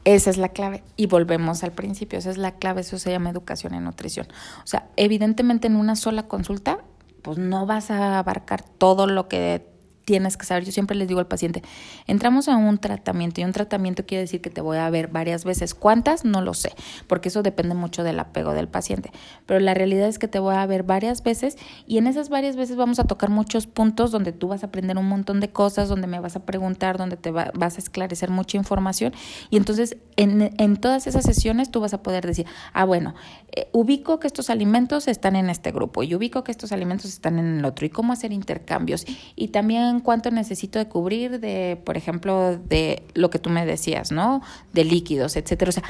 Esa 0.04 0.32
es 0.32 0.36
la 0.36 0.50
clave. 0.50 0.84
Y 0.98 1.06
volvemos 1.06 1.64
al 1.64 1.72
principio. 1.72 2.20
Esa 2.20 2.32
es 2.32 2.38
la 2.38 2.56
clave. 2.56 2.82
Eso 2.82 3.00
se 3.00 3.10
llama 3.10 3.30
educación 3.30 3.74
en 3.74 3.86
nutrición. 3.86 4.28
O 4.66 4.68
sea, 4.68 4.90
evidentemente 4.98 5.68
en 5.68 5.78
una 5.78 5.96
sola 5.96 6.28
consulta, 6.28 6.80
pues 7.22 7.38
no 7.38 7.66
vas 7.66 7.90
a 7.90 8.20
abarcar 8.20 8.64
todo 8.64 9.08
lo 9.08 9.30
que 9.30 9.66
tienes 10.06 10.38
que 10.38 10.46
saber. 10.46 10.64
Yo 10.66 10.72
siempre 10.72 10.96
les 10.96 11.08
digo 11.08 11.20
al 11.20 11.28
paciente, 11.28 11.62
entramos 12.08 12.48
a 12.48 12.58
un 12.58 12.78
tratamiento 12.78 13.42
y 13.42 13.44
un 13.44 13.52
tratamiento 13.52 14.06
quiere 14.06 14.22
decir 14.22 14.42
que 14.42 14.50
te 14.50 14.62
voy 14.62 14.78
a 14.78 14.90
ver 14.90 15.08
varias 15.08 15.44
veces. 15.44 15.74
¿Cuántas? 15.74 16.26
No 16.26 16.42
lo 16.42 16.54
sé, 16.54 16.74
porque 17.08 17.30
eso 17.30 17.44
depende 17.44 17.76
mucho 17.76 18.04
del 18.04 18.20
apego 18.20 18.54
del 18.54 18.68
paciente. 18.68 19.12
Pero 19.46 19.60
la 19.60 19.74
realidad 19.74 20.08
es 20.08 20.20
que 20.20 20.28
te 20.28 20.40
voy 20.40 20.56
a 20.56 20.66
ver 20.66 20.84
varias 20.84 21.24
veces 21.24 21.58
y 21.88 21.98
en 21.98 22.08
esas 22.08 22.30
varias 22.30 22.56
veces 22.56 22.76
vamos 22.78 23.00
a 23.00 23.04
tocar 23.06 23.30
muchos 23.30 23.68
puntos 23.68 24.12
donde 24.12 24.32
tú 24.32 24.48
vas 24.48 24.64
a 24.64 24.68
aprender 24.68 24.98
un 24.98 25.08
montón 25.08 25.40
de 25.40 25.50
cosas, 25.50 25.90
donde 25.90 26.08
me 26.08 26.20
vas 26.20 26.36
a 26.36 26.46
preguntar, 26.46 26.98
donde 26.98 27.18
te 27.18 27.32
va- 27.32 27.52
vas 27.54 27.76
a 27.76 27.80
esclarecer 27.80 28.30
mucha 28.30 28.58
información 28.58 29.14
y 29.50 29.58
entonces 29.58 29.98
en, 30.18 30.54
en 30.58 30.78
todas 30.78 31.08
esas 31.08 31.24
sesiones 31.26 31.72
tú 31.72 31.80
vas 31.80 31.94
a 31.94 32.02
poder 32.04 32.26
decir, 32.26 32.46
ah, 32.74 32.86
bueno, 32.86 33.14
eh, 33.54 33.68
ubico 33.74 34.20
que 34.20 34.28
estos 34.28 34.50
alimentos 34.50 35.08
están 35.08 35.36
en 35.36 35.50
este 35.50 35.72
grupo 35.72 36.04
y 36.04 36.16
ubico 36.16 36.44
que 36.44 36.52
estos 36.52 36.72
alimentos 36.72 37.08
están 37.08 37.38
en 37.40 37.58
el 37.60 37.66
otro 37.66 37.86
y 37.86 37.90
cómo 37.90 38.14
hacer 38.14 38.32
intercambios 38.32 39.06
y 39.36 39.50
también 39.50 40.00
cuánto 40.00 40.32
necesito 40.32 40.80
de 40.80 40.88
cubrir 40.88 41.40
de, 41.40 41.82
por 41.84 41.98
ejemplo, 41.98 42.58
de 42.58 43.04
lo 43.14 43.30
que 43.30 43.40
tú 43.40 43.50
me 43.50 43.66
decías, 43.66 44.12
¿no? 44.12 44.42
De 44.74 44.86
líquidos, 44.86 45.36
etcétera. 45.36 45.70
O 45.70 45.74
sea, 45.74 45.84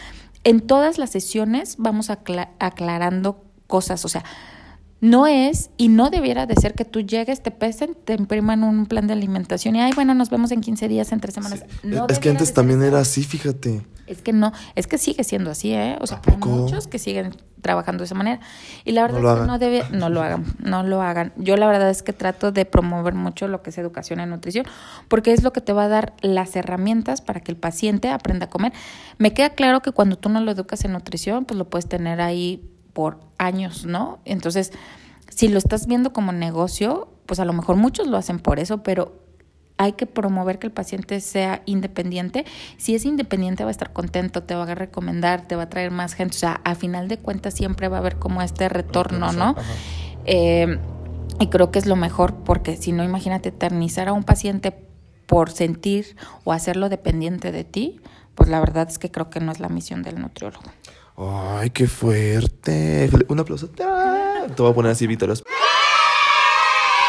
en 0.44 0.62
todas 0.62 0.98
las 0.98 1.12
sesiones 1.12 1.76
vamos 1.78 2.10
acla- 2.10 2.50
aclarando 2.60 3.44
cosas, 3.68 4.04
o 4.06 4.10
sea, 4.10 4.24
no 5.00 5.26
es 5.26 5.72
y 5.78 5.88
no 5.88 6.10
debiera 6.12 6.46
de 6.46 6.56
ser 6.56 6.76
que 6.76 6.86
tú 6.86 7.02
llegues, 7.02 7.42
te 7.42 7.50
pesen, 7.50 7.96
te 8.06 8.14
impriman 8.14 8.64
un 8.64 8.86
plan 8.86 9.08
de 9.08 9.14
alimentación 9.14 9.76
y, 9.76 9.82
ay, 9.82 9.92
bueno, 9.96 10.14
nos 10.14 10.30
vemos 10.30 10.52
en 10.52 10.62
15 10.62 10.88
días, 10.88 11.12
en 11.12 11.20
tres 11.20 11.34
semanas. 11.34 11.64
No 11.84 12.06
es 12.08 12.20
que 12.20 12.30
antes 12.30 12.54
también 12.54 12.84
era 12.84 13.00
así, 13.00 13.24
fíjate. 13.24 13.82
Es 14.12 14.22
que 14.22 14.34
no, 14.34 14.52
es 14.76 14.88
que 14.88 14.98
sigue 14.98 15.24
siendo 15.24 15.52
así, 15.52 15.74
¿eh? 15.74 15.98
O 16.02 16.08
sea, 16.08 16.18
¿A 16.18 16.32
hay 16.32 16.38
muchos 16.38 16.88
que 16.88 17.00
siguen 17.00 17.36
trabajando 17.62 18.02
de 18.02 18.06
esa 18.06 18.16
manera. 18.16 18.40
Y 18.84 18.92
la 18.92 19.04
verdad 19.04 19.20
No 19.20 19.28
es 19.30 19.34
que 19.34 19.38
hagan. 19.38 19.48
no 19.48 19.60
debe, 19.60 19.84
no 19.92 20.10
lo 20.10 20.22
hagan, 20.22 20.46
no 20.60 20.84
lo 20.84 21.02
hagan. 21.02 21.32
Yo 21.38 21.56
la 21.58 21.68
verdad 21.68 21.90
es 21.90 22.04
que 22.04 22.14
trato 22.14 22.52
de 22.52 22.66
promover 22.66 23.14
mucho 23.14 23.48
lo 23.48 23.62
que 23.62 23.70
es 23.70 23.78
educación 23.78 24.20
en 24.20 24.30
nutrición, 24.32 24.66
porque 25.08 25.32
es 25.34 25.44
lo 25.44 25.54
que 25.54 25.62
te 25.62 25.74
va 25.74 25.84
a 25.84 25.88
dar 25.88 26.14
las 26.22 26.56
herramientas 26.56 27.22
para 27.22 27.40
que 27.40 27.52
el 27.52 27.58
paciente 27.58 28.10
aprenda 28.10 28.48
a 28.48 28.50
comer. 28.50 28.74
Me 29.18 29.34
queda 29.34 29.52
claro 29.52 29.82
que 29.82 29.92
cuando 29.92 30.18
tú 30.18 30.30
no 30.30 30.42
lo 30.42 30.52
educas 30.52 30.84
en 30.86 30.94
nutrición, 30.94 31.46
pues 31.46 31.58
lo 31.58 31.70
puedes 31.70 31.88
tener 31.88 32.20
ahí 32.22 32.68
por 32.94 33.20
años, 33.38 33.86
¿no? 33.86 34.20
Entonces, 34.26 34.72
si 35.30 35.48
lo 35.48 35.58
estás 35.58 35.88
viendo 35.88 36.12
como 36.14 36.32
negocio, 36.32 37.08
pues 37.26 37.40
a 37.40 37.46
lo 37.46 37.54
mejor 37.54 37.78
muchos 37.78 38.08
lo 38.08 38.18
hacen 38.18 38.40
por 38.40 38.60
eso, 38.60 38.84
pero 38.84 39.14
hay 39.82 39.94
que 39.94 40.06
promover 40.06 40.60
que 40.60 40.68
el 40.68 40.74
paciente 40.74 41.20
sea 41.22 41.64
independiente. 41.66 42.46
Si 42.78 42.94
es 42.94 43.04
independiente 43.04 43.64
va 43.64 43.70
a 43.70 43.72
estar 43.72 43.92
contento, 43.92 44.44
te 44.44 44.54
va 44.54 44.64
a 44.64 44.76
recomendar, 44.76 45.48
te 45.48 45.56
va 45.56 45.64
a 45.64 45.70
traer 45.70 45.90
más 45.90 46.14
gente. 46.14 46.36
O 46.36 46.40
sea, 46.40 46.62
a 46.64 46.76
final 46.76 47.08
de 47.08 47.18
cuentas 47.18 47.56
siempre 47.56 47.88
va 47.88 47.98
a 47.98 48.00
haber 48.00 48.18
como 48.18 48.44
este 48.44 48.70
retorno, 48.70 49.32
¿no? 49.32 49.56
Eh, 50.26 50.78
y 51.40 51.48
creo 51.48 51.72
que 51.72 51.80
es 51.80 51.88
lo 51.88 51.96
mejor 51.96 52.36
porque 52.44 52.78
si 52.78 52.92
no, 52.92 53.04
imagínate 53.04 53.50
eternizar 53.50 54.08
a 54.08 54.14
un 54.14 54.24
paciente 54.24 54.72
por 55.26 55.50
sentir 55.50 56.16
o 56.44 56.54
hacerlo 56.54 56.88
dependiente 56.88 57.52
de 57.52 57.64
ti, 57.64 58.02
pues 58.36 58.50
la 58.50 58.60
verdad 58.60 58.88
es 58.88 59.00
que 59.00 59.10
creo 59.10 59.32
que 59.32 59.40
no 59.40 59.52
es 59.52 59.60
la 59.60 59.70
misión 59.70 60.04
del 60.04 60.22
nutriólogo. 60.22 60.70
Ay, 61.18 61.72
qué 61.72 61.88
fuerte. 61.88 63.10
Un 63.28 63.40
aplauso. 63.40 63.68
¡Ah! 63.84 64.46
Te 64.56 64.62
voy 64.62 64.72
a 64.72 64.76
poner 64.76 64.92
así, 64.92 65.08
Vítoros. 65.08 65.44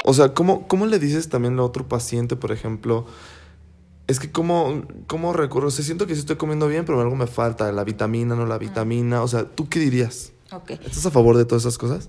O 0.05 0.15
sea, 0.15 0.35
¿cómo, 0.35 0.67
¿cómo 0.67 0.87
le 0.87 0.99
dices 0.99 1.29
también 1.29 1.59
a 1.59 1.63
otro 1.63 1.89
paciente, 1.89 2.37
por 2.37 2.53
ejemplo? 2.53 3.07
Es 4.09 4.19
que 4.19 4.33
cómo, 4.33 4.83
cómo 5.07 5.33
recurro, 5.33 5.69
o 5.69 5.71
sea, 5.71 5.85
siento 5.85 6.07
que 6.07 6.15
sí 6.15 6.21
estoy 6.21 6.37
comiendo 6.37 6.67
bien, 6.67 6.85
pero 6.85 7.01
algo 7.01 7.15
me 7.15 7.27
falta, 7.27 7.71
la 7.73 7.85
vitamina, 7.85 8.35
no 8.35 8.47
la 8.47 8.59
vitamina. 8.59 9.23
O 9.23 9.29
sea, 9.29 9.45
¿tú 9.45 9.69
qué 9.69 9.79
dirías? 9.79 10.33
Ok. 10.51 10.73
¿Estás 10.73 11.07
a 11.07 11.11
favor 11.11 11.37
de 11.37 11.45
todas 11.45 11.63
esas 11.63 11.79
cosas? 11.79 12.09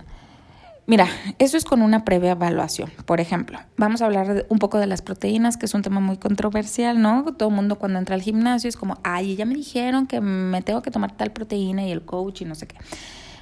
Mira, 0.86 1.08
eso 1.40 1.56
es 1.56 1.64
con 1.64 1.82
una 1.82 2.04
previa 2.04 2.32
evaluación. 2.32 2.92
Por 3.06 3.22
ejemplo, 3.22 3.58
vamos 3.78 4.02
a 4.02 4.06
hablar 4.06 4.46
un 4.50 4.60
poco 4.60 4.80
de 4.80 4.88
las 4.88 5.02
proteínas, 5.02 5.56
que 5.56 5.66
es 5.66 5.74
un 5.74 5.82
tema 5.82 6.02
muy 6.02 6.18
controversial, 6.18 7.02
¿no? 7.02 7.24
Todo 7.38 7.50
el 7.50 7.56
mundo 7.56 7.78
cuando 7.78 8.00
entra 8.00 8.16
al 8.16 8.22
gimnasio 8.22 8.68
es 8.68 8.76
como, 8.76 8.98
ay, 9.02 9.38
ya 9.38 9.46
me 9.46 9.56
dijeron 9.56 10.08
que 10.08 10.20
me 10.20 10.62
tengo 10.62 10.82
que 10.82 10.92
tomar 10.92 11.16
tal 11.16 11.32
proteína 11.32 11.88
y 11.88 11.92
el 11.92 12.02
coach 12.02 12.42
y 12.42 12.46
no 12.46 12.56
sé 12.56 12.68
qué. 12.68 12.76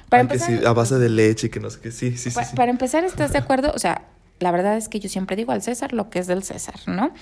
Para 0.08 0.22
Ay, 0.22 0.28
que 0.28 0.34
empezar, 0.34 0.58
sí, 0.60 0.64
a 0.64 0.72
base 0.72 0.98
de 0.98 1.08
leche, 1.08 1.50
que 1.50 1.58
no 1.58 1.68
sé 1.68 1.80
qué. 1.80 1.90
Sí, 1.90 2.16
sí, 2.16 2.30
sí. 2.30 2.38
para 2.54 2.70
empezar, 2.70 3.02
¿estás 3.02 3.32
de 3.32 3.38
acuerdo? 3.38 3.72
O 3.74 3.78
sea, 3.80 4.04
la 4.42 4.50
verdad 4.50 4.76
es 4.76 4.88
que 4.88 5.00
yo 5.00 5.08
siempre 5.08 5.36
digo 5.36 5.52
al 5.52 5.62
César 5.62 5.92
lo 5.92 6.10
que 6.10 6.18
es 6.18 6.26
del 6.26 6.42
César, 6.42 6.80
¿no? 6.86 7.12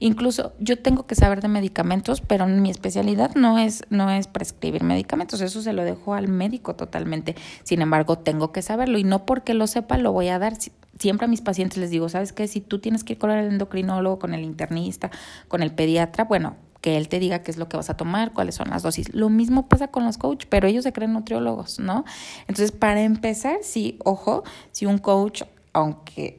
Incluso 0.00 0.52
yo 0.60 0.78
tengo 0.78 1.06
que 1.06 1.16
saber 1.16 1.40
de 1.40 1.48
medicamentos, 1.48 2.20
pero 2.20 2.46
mi 2.46 2.70
especialidad 2.70 3.34
no 3.34 3.58
es, 3.58 3.82
no 3.90 4.10
es 4.10 4.28
prescribir 4.28 4.84
medicamentos, 4.84 5.40
eso 5.40 5.60
se 5.60 5.72
lo 5.72 5.82
dejo 5.82 6.14
al 6.14 6.28
médico 6.28 6.76
totalmente. 6.76 7.34
Sin 7.64 7.82
embargo, 7.82 8.18
tengo 8.18 8.52
que 8.52 8.62
saberlo 8.62 8.98
y 8.98 9.04
no 9.04 9.26
porque 9.26 9.54
lo 9.54 9.66
sepa 9.66 9.98
lo 9.98 10.12
voy 10.12 10.28
a 10.28 10.38
dar. 10.38 10.54
Siempre 10.98 11.24
a 11.24 11.28
mis 11.28 11.40
pacientes 11.40 11.78
les 11.78 11.90
digo, 11.90 12.08
¿sabes 12.08 12.32
qué? 12.32 12.46
Si 12.46 12.60
tú 12.60 12.78
tienes 12.78 13.02
que 13.02 13.14
ir 13.14 13.18
con 13.18 13.30
el 13.30 13.48
endocrinólogo, 13.48 14.18
con 14.18 14.34
el 14.34 14.42
internista, 14.42 15.10
con 15.48 15.62
el 15.62 15.72
pediatra, 15.72 16.24
bueno, 16.24 16.56
que 16.80 16.96
él 16.96 17.08
te 17.08 17.18
diga 17.18 17.42
qué 17.42 17.50
es 17.50 17.56
lo 17.56 17.68
que 17.68 17.76
vas 17.76 17.90
a 17.90 17.96
tomar, 17.96 18.32
cuáles 18.32 18.54
son 18.54 18.70
las 18.70 18.82
dosis. 18.82 19.12
Lo 19.12 19.28
mismo 19.28 19.68
pasa 19.68 19.88
con 19.88 20.04
los 20.04 20.18
coach, 20.18 20.46
pero 20.48 20.68
ellos 20.68 20.84
se 20.84 20.92
creen 20.92 21.12
nutriólogos, 21.12 21.80
¿no? 21.80 22.04
Entonces, 22.42 22.72
para 22.72 23.02
empezar, 23.02 23.58
sí, 23.62 23.98
ojo, 24.04 24.44
si 24.70 24.86
un 24.86 24.98
coach, 24.98 25.42
aunque, 25.72 26.38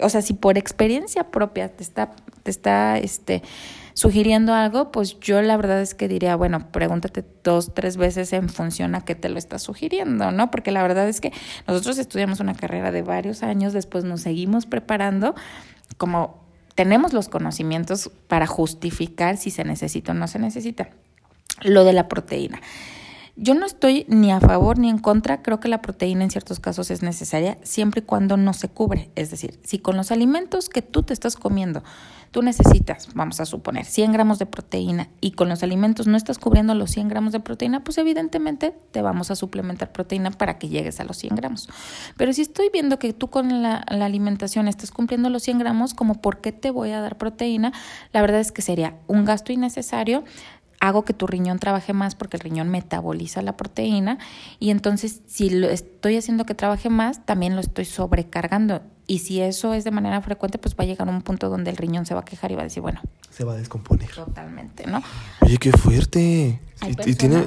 o 0.00 0.08
sea, 0.08 0.22
si 0.22 0.34
por 0.34 0.58
experiencia 0.58 1.30
propia 1.30 1.68
te 1.68 1.82
está, 1.82 2.10
te 2.42 2.50
está, 2.50 2.98
este, 2.98 3.42
sugiriendo 3.94 4.54
algo, 4.54 4.90
pues 4.90 5.18
yo 5.20 5.42
la 5.42 5.56
verdad 5.56 5.80
es 5.80 5.94
que 5.94 6.08
diría, 6.08 6.36
bueno, 6.36 6.70
pregúntate 6.70 7.24
dos, 7.44 7.74
tres 7.74 7.96
veces 7.96 8.32
en 8.32 8.48
función 8.48 8.94
a 8.94 9.04
qué 9.04 9.14
te 9.14 9.28
lo 9.28 9.38
está 9.38 9.58
sugiriendo, 9.58 10.30
¿no? 10.30 10.50
Porque 10.50 10.70
la 10.72 10.82
verdad 10.82 11.08
es 11.08 11.20
que 11.20 11.32
nosotros 11.66 11.98
estudiamos 11.98 12.40
una 12.40 12.54
carrera 12.54 12.90
de 12.90 13.02
varios 13.02 13.42
años, 13.42 13.72
después 13.72 14.04
nos 14.04 14.22
seguimos 14.22 14.66
preparando 14.66 15.34
como 15.98 16.42
tenemos 16.74 17.12
los 17.12 17.28
conocimientos 17.28 18.10
para 18.28 18.46
justificar 18.46 19.36
si 19.36 19.50
se 19.50 19.64
necesita 19.64 20.12
o 20.12 20.14
no 20.14 20.26
se 20.26 20.38
necesita. 20.38 20.88
Lo 21.60 21.84
de 21.84 21.92
la 21.92 22.08
proteína. 22.08 22.60
Yo 23.36 23.54
no 23.54 23.64
estoy 23.64 24.04
ni 24.08 24.30
a 24.30 24.40
favor 24.40 24.78
ni 24.78 24.90
en 24.90 24.98
contra, 24.98 25.40
creo 25.40 25.58
que 25.58 25.68
la 25.68 25.80
proteína 25.80 26.22
en 26.22 26.30
ciertos 26.30 26.60
casos 26.60 26.90
es 26.90 27.02
necesaria 27.02 27.56
siempre 27.62 28.02
y 28.02 28.04
cuando 28.04 28.36
no 28.36 28.52
se 28.52 28.68
cubre. 28.68 29.10
Es 29.14 29.30
decir, 29.30 29.58
si 29.64 29.78
con 29.78 29.96
los 29.96 30.12
alimentos 30.12 30.68
que 30.68 30.82
tú 30.82 31.02
te 31.02 31.14
estás 31.14 31.36
comiendo, 31.36 31.82
tú 32.30 32.42
necesitas, 32.42 33.08
vamos 33.14 33.40
a 33.40 33.46
suponer, 33.46 33.86
100 33.86 34.12
gramos 34.12 34.38
de 34.38 34.44
proteína 34.44 35.08
y 35.22 35.32
con 35.32 35.48
los 35.48 35.62
alimentos 35.62 36.06
no 36.06 36.18
estás 36.18 36.38
cubriendo 36.38 36.74
los 36.74 36.90
100 36.90 37.08
gramos 37.08 37.32
de 37.32 37.40
proteína, 37.40 37.82
pues 37.84 37.96
evidentemente 37.96 38.74
te 38.90 39.00
vamos 39.00 39.30
a 39.30 39.36
suplementar 39.36 39.92
proteína 39.92 40.30
para 40.30 40.58
que 40.58 40.68
llegues 40.68 41.00
a 41.00 41.04
los 41.04 41.16
100 41.16 41.34
gramos. 41.34 41.70
Pero 42.18 42.34
si 42.34 42.42
estoy 42.42 42.68
viendo 42.70 42.98
que 42.98 43.14
tú 43.14 43.28
con 43.28 43.62
la, 43.62 43.76
alimentación 43.78 44.68
estás 44.68 44.90
cumpliendo 44.90 45.30
los 45.30 45.42
100 45.42 45.58
gramos, 45.58 45.94
como 45.94 46.20
por 46.20 46.42
qué 46.42 46.52
te 46.52 46.70
voy 46.70 46.90
a 46.90 47.00
dar 47.00 47.16
proteína, 47.16 47.72
la 48.12 48.20
verdad 48.20 48.40
es 48.40 48.52
que 48.52 48.60
sería 48.60 48.96
un 49.06 49.24
gasto 49.24 49.52
innecesario 49.52 50.22
hago 50.82 51.04
que 51.04 51.14
tu 51.14 51.28
riñón 51.28 51.60
trabaje 51.60 51.92
más 51.92 52.16
porque 52.16 52.36
el 52.36 52.42
riñón 52.42 52.68
metaboliza 52.68 53.40
la 53.40 53.56
proteína 53.56 54.18
y 54.58 54.70
entonces 54.70 55.22
si 55.28 55.48
lo 55.48 55.68
estoy 55.68 56.16
haciendo 56.16 56.44
que 56.44 56.56
trabaje 56.56 56.90
más, 56.90 57.24
también 57.24 57.54
lo 57.54 57.60
estoy 57.60 57.84
sobrecargando. 57.84 58.82
Y 59.06 59.18
si 59.18 59.40
eso 59.40 59.74
es 59.74 59.84
de 59.84 59.90
manera 59.90 60.20
frecuente, 60.20 60.58
pues 60.58 60.74
va 60.74 60.84
a 60.84 60.86
llegar 60.86 61.08
a 61.08 61.10
un 61.10 61.22
punto 61.22 61.48
donde 61.48 61.70
el 61.70 61.76
riñón 61.76 62.06
se 62.06 62.14
va 62.14 62.20
a 62.20 62.24
quejar 62.24 62.52
y 62.52 62.54
va 62.54 62.62
a 62.62 62.64
decir, 62.64 62.82
bueno. 62.82 63.00
Se 63.30 63.44
va 63.44 63.54
a 63.54 63.56
descomponer. 63.56 64.10
Totalmente, 64.10 64.86
¿no? 64.86 65.02
Oye, 65.40 65.58
qué 65.58 65.72
fuerte. 65.72 66.60
Y, 66.84 67.14
tiene 67.14 67.46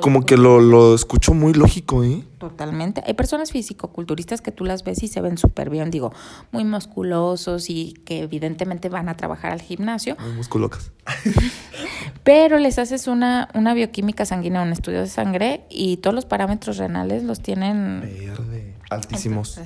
como 0.00 0.24
que 0.24 0.38
lo, 0.38 0.58
lo 0.60 0.94
escucho 0.94 1.34
muy 1.34 1.52
lógico, 1.52 2.02
¿eh? 2.02 2.24
Totalmente. 2.38 3.02
Hay 3.06 3.12
personas 3.14 3.52
físico-culturistas 3.52 4.40
que 4.40 4.52
tú 4.52 4.64
las 4.64 4.84
ves 4.84 5.02
y 5.02 5.08
se 5.08 5.20
ven 5.20 5.36
súper 5.36 5.68
bien, 5.68 5.90
digo, 5.90 6.12
muy 6.50 6.64
musculosos 6.64 7.68
y 7.68 7.92
que 8.06 8.20
evidentemente 8.22 8.88
van 8.88 9.08
a 9.08 9.16
trabajar 9.16 9.52
al 9.52 9.60
gimnasio. 9.60 10.16
Muy 10.18 10.32
musculocas. 10.32 10.92
Pero 12.24 12.58
les 12.58 12.78
haces 12.78 13.06
una, 13.06 13.48
una 13.54 13.74
bioquímica 13.74 14.24
sanguínea, 14.24 14.62
un 14.62 14.72
estudio 14.72 15.00
de 15.00 15.08
sangre 15.08 15.64
y 15.68 15.98
todos 15.98 16.14
los 16.14 16.24
parámetros 16.24 16.78
renales 16.78 17.22
los 17.22 17.40
tienen... 17.40 18.00
Verde, 18.00 18.74
altísimos. 18.88 19.60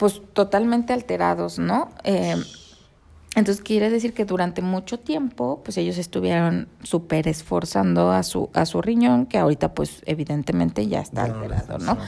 Pues 0.00 0.22
totalmente 0.32 0.94
alterados, 0.94 1.58
¿no? 1.58 1.90
Eh, 2.04 2.34
entonces 3.36 3.62
quiere 3.62 3.90
decir 3.90 4.14
que 4.14 4.24
durante 4.24 4.62
mucho 4.62 4.98
tiempo, 4.98 5.60
pues 5.62 5.76
ellos 5.76 5.98
estuvieron 5.98 6.68
súper 6.82 7.28
esforzando 7.28 8.10
a 8.10 8.22
su, 8.22 8.48
a 8.54 8.64
su 8.64 8.80
riñón, 8.80 9.26
que 9.26 9.36
ahorita 9.36 9.74
pues 9.74 10.02
evidentemente 10.06 10.86
ya 10.86 11.00
está 11.00 11.24
alterado, 11.24 11.76
¿no? 11.80 11.98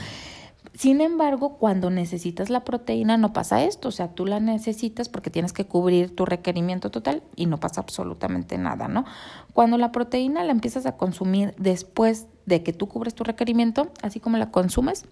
Sin 0.73 1.03
embargo, 1.03 1.59
cuando 1.59 1.91
necesitas 1.91 2.49
la 2.49 2.65
proteína 2.65 3.19
no 3.19 3.35
pasa 3.35 3.63
esto, 3.63 3.89
o 3.89 3.93
sea, 3.93 4.09
tú 4.09 4.25
la 4.25 4.41
necesitas 4.41 5.11
porque 5.11 5.29
tienes 5.29 5.53
que 5.53 5.67
cubrir 5.67 6.17
tu 6.17 6.25
requerimiento 6.25 6.91
total 6.91 7.23
y 7.37 7.45
no 7.45 7.61
pasa 7.61 7.83
absolutamente 7.83 8.57
nada, 8.57 8.89
¿no? 8.89 9.05
Cuando 9.53 9.77
la 9.77 9.93
proteína 9.93 10.45
la 10.45 10.53
empiezas 10.53 10.87
a 10.87 10.97
consumir 10.97 11.55
después 11.59 12.27
de 12.47 12.63
que 12.63 12.73
tú 12.73 12.89
cubres 12.89 13.15
tu 13.15 13.23
requerimiento, 13.23 13.93
así 14.01 14.19
como 14.19 14.39
la 14.39 14.51
consumes, 14.51 15.05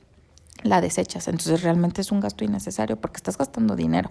la 0.62 0.80
desechas. 0.80 1.28
Entonces 1.28 1.62
realmente 1.62 2.00
es 2.00 2.12
un 2.12 2.20
gasto 2.20 2.44
innecesario 2.44 2.96
porque 2.96 3.16
estás 3.16 3.38
gastando 3.38 3.76
dinero. 3.76 4.10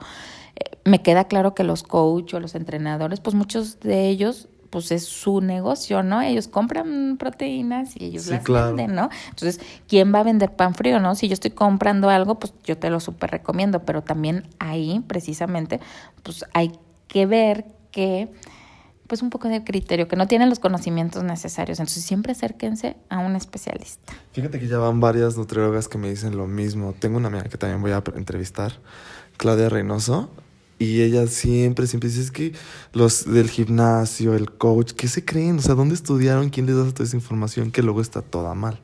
Eh, 0.56 0.78
me 0.86 1.02
queda 1.02 1.26
claro 1.26 1.54
que 1.54 1.64
los 1.64 1.84
coach 1.84 2.34
o 2.34 2.40
los 2.40 2.56
entrenadores, 2.56 3.20
pues 3.20 3.36
muchos 3.36 3.80
de 3.80 4.08
ellos 4.08 4.50
pues 4.70 4.92
es 4.92 5.06
su 5.06 5.42
negocio, 5.42 6.04
¿no? 6.04 6.22
Ellos 6.22 6.48
compran 6.48 7.18
proteínas 7.18 7.96
y 7.96 8.06
ellos 8.06 8.28
las 8.28 8.44
venden, 8.44 8.94
¿no? 8.94 9.10
Entonces, 9.30 9.60
¿quién 9.88 10.14
va 10.14 10.20
a 10.20 10.24
vender 10.24 10.56
pan 10.56 10.76
frío, 10.76 11.00
no? 11.00 11.16
Si 11.16 11.28
yo 11.28 11.34
estoy 11.34 11.52
comprando 11.52 12.10
algo, 12.10 12.38
pues 12.38 12.54
yo 12.64 12.78
te 12.78 12.90
lo 12.90 13.00
súper 13.00 13.32
recomiendo, 13.32 13.84
pero 13.84 14.04
también 14.04 14.48
ahí, 14.60 15.04
precisamente, 15.08 15.80
pues 16.22 16.46
hay 16.54 16.72
que 17.08 17.26
ver 17.26 17.66
que 17.92 18.32
pues 19.10 19.24
un 19.24 19.32
poco 19.32 19.50
de 19.50 19.64
criterio, 19.64 20.08
que 20.08 20.16
no 20.16 20.28
tienen 20.28 20.50
los 20.50 20.60
conocimientos 20.60 21.24
necesarios. 21.24 21.80
Entonces 21.80 22.04
siempre 22.04 22.32
acérquense 22.32 22.96
a 23.10 23.18
un 23.18 23.36
especialista. 23.36 24.14
Fíjate 24.32 24.60
que 24.60 24.68
ya 24.68 24.78
van 24.78 25.00
varias 25.00 25.36
nutriólogas 25.36 25.88
que 25.88 25.98
me 25.98 26.10
dicen 26.10 26.38
lo 26.38 26.48
mismo. 26.48 26.94
Tengo 26.98 27.18
una 27.18 27.28
amiga 27.28 27.44
que 27.46 27.58
también 27.58 27.82
voy 27.82 27.92
a 27.92 28.04
entrevistar, 28.16 28.80
Claudia 29.38 29.68
Reynoso, 29.68 30.30
y 30.78 31.02
ella 31.02 31.28
siempre, 31.28 31.88
siempre 31.88 32.10
dice, 32.10 32.22
es 32.22 32.32
que 32.32 32.54
los 32.94 33.26
del 33.26 33.50
gimnasio, 33.50 34.36
el 34.36 34.52
coach, 34.52 34.94
¿qué 34.94 35.08
se 35.08 35.26
creen? 35.26 35.58
O 35.58 35.62
sea, 35.62 35.76
¿dónde 35.76 35.96
estudiaron? 35.96 36.50
¿Quién 36.50 36.68
les 36.68 36.76
da 36.78 36.86
toda 36.86 37.04
esa 37.04 37.18
información 37.18 37.72
que 37.72 37.82
luego 37.82 38.02
está 38.02 38.22
toda 38.22 38.54
mal? 38.54 38.80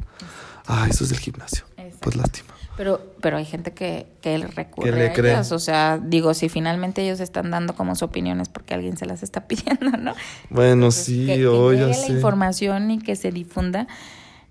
Ah, 0.65 0.87
eso 0.89 1.03
es 1.03 1.11
el 1.11 1.19
gimnasio. 1.19 1.63
Pues 2.01 2.15
lástima. 2.15 2.54
Pero, 2.77 3.01
pero 3.21 3.37
hay 3.37 3.45
gente 3.45 3.71
que, 3.71 4.07
que 4.21 4.37
recurre 4.37 5.09
a 5.09 5.13
ellas. 5.13 5.51
O 5.51 5.59
sea, 5.59 5.99
digo, 6.01 6.33
si 6.33 6.49
finalmente 6.49 7.03
ellos 7.03 7.19
están 7.19 7.51
dando 7.51 7.75
como 7.75 7.95
sus 7.95 8.03
opiniones 8.03 8.49
porque 8.49 8.73
alguien 8.73 8.97
se 8.97 9.05
las 9.05 9.23
está 9.23 9.41
pidiendo, 9.47 9.91
¿no? 9.97 10.13
Bueno, 10.49 10.91
sí, 10.91 11.25
que, 11.25 11.35
que 11.35 11.97
la 11.97 12.07
información 12.07 12.91
y 12.91 12.99
que 12.99 13.15
se 13.15 13.31
difunda, 13.31 13.87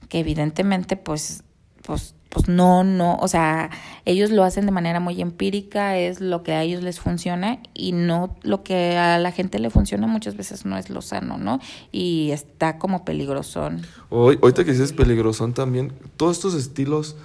que 0.09 0.21
evidentemente, 0.21 0.97
pues, 0.97 1.45
pues, 1.83 2.15
pues 2.31 2.49
no, 2.49 2.83
no, 2.83 3.17
o 3.17 3.29
sea, 3.29 3.71
ellos 4.05 4.31
lo 4.31 4.43
hacen 4.43 4.67
de 4.67 4.73
manera 4.73 4.99
muy 4.99 5.21
empírica, 5.21 5.97
es 5.99 6.21
lo 6.21 6.43
que 6.43 6.53
a 6.53 6.63
ellos 6.63 6.83
les 6.83 6.99
funciona 6.99 7.61
y 7.75 7.93
no 7.93 8.37
lo 8.43 8.65
que 8.65 8.97
a 8.97 9.19
la 9.19 9.31
gente 9.31 9.61
le 9.61 9.71
funciona 9.71 10.09
muchas 10.09 10.37
veces 10.37 10.65
no 10.65 10.77
es 10.77 10.91
lo 10.91 11.01
sano, 11.01 11.39
¿no? 11.39 11.61
Y 11.93 12.31
está 12.33 12.79
como 12.79 13.05
peligrosón. 13.05 13.83
Hoy, 14.09 14.39
ahorita 14.43 14.65
que 14.65 14.73
dices 14.73 14.93
peligrosón 14.93 15.55
también, 15.55 15.93
todos 16.17 16.39
estos 16.39 16.55
estilos 16.55 17.17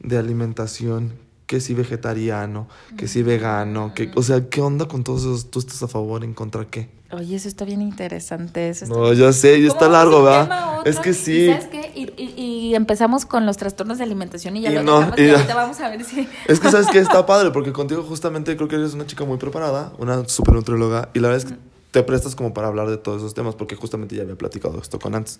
de 0.00 0.18
alimentación, 0.18 1.14
que 1.46 1.60
si 1.60 1.74
vegetariano, 1.74 2.68
que 2.96 3.08
si 3.08 3.22
vegano, 3.22 3.92
que, 3.94 4.10
o 4.14 4.22
sea, 4.22 4.48
¿qué 4.48 4.60
onda 4.60 4.86
con 4.86 5.04
todos 5.04 5.22
esos? 5.22 5.50
¿Tú 5.50 5.60
estás 5.60 5.82
a 5.82 5.88
favor, 5.88 6.24
en 6.24 6.34
contra 6.34 6.64
qué? 6.64 6.88
Oye, 7.12 7.36
eso 7.36 7.46
está 7.46 7.64
bien 7.64 7.82
interesante. 7.82 8.68
Eso 8.68 8.86
no, 8.86 9.12
ya 9.12 9.32
sé, 9.32 9.62
ya 9.62 9.68
está 9.68 9.88
largo, 9.88 10.24
¿verdad? 10.24 10.80
Es 10.84 10.98
que 10.98 11.14
sí. 11.14 11.46
¿Sabes 11.46 11.66
qué? 11.66 11.92
Y, 11.94 12.74
empezamos 12.74 13.24
con 13.24 13.46
los 13.46 13.56
trastornos 13.56 13.98
de 13.98 14.04
alimentación 14.04 14.56
y 14.56 14.62
ya 14.62 14.70
lo 14.70 14.82
no, 14.82 14.98
dejamos 14.98 15.18
y, 15.18 15.30
ahorita 15.30 15.54
vamos 15.54 15.80
a 15.80 15.88
ver 15.88 16.04
si... 16.04 16.28
Es 16.46 16.60
que, 16.60 16.70
¿sabes 16.70 16.88
qué? 16.88 16.98
Está 17.06 17.24
padre, 17.24 17.50
porque 17.52 17.72
contigo 17.72 18.02
justamente 18.02 18.54
creo 18.56 18.68
que 18.68 18.74
eres 18.74 18.92
una 18.92 19.06
chica 19.06 19.24
muy 19.24 19.38
preparada, 19.38 19.92
una 19.98 20.28
super 20.28 20.52
nutrióloga, 20.52 21.08
y 21.14 21.20
la 21.20 21.28
verdad 21.28 21.46
es 21.46 21.52
que 21.52 21.58
te 21.96 22.02
prestas 22.02 22.34
como 22.34 22.52
para 22.52 22.68
hablar 22.68 22.90
de 22.90 22.98
todos 22.98 23.22
esos 23.22 23.32
temas, 23.32 23.54
porque 23.54 23.74
justamente 23.74 24.14
ya 24.14 24.20
había 24.20 24.36
platicado 24.36 24.78
esto 24.78 24.98
con 24.98 25.14
antes. 25.14 25.38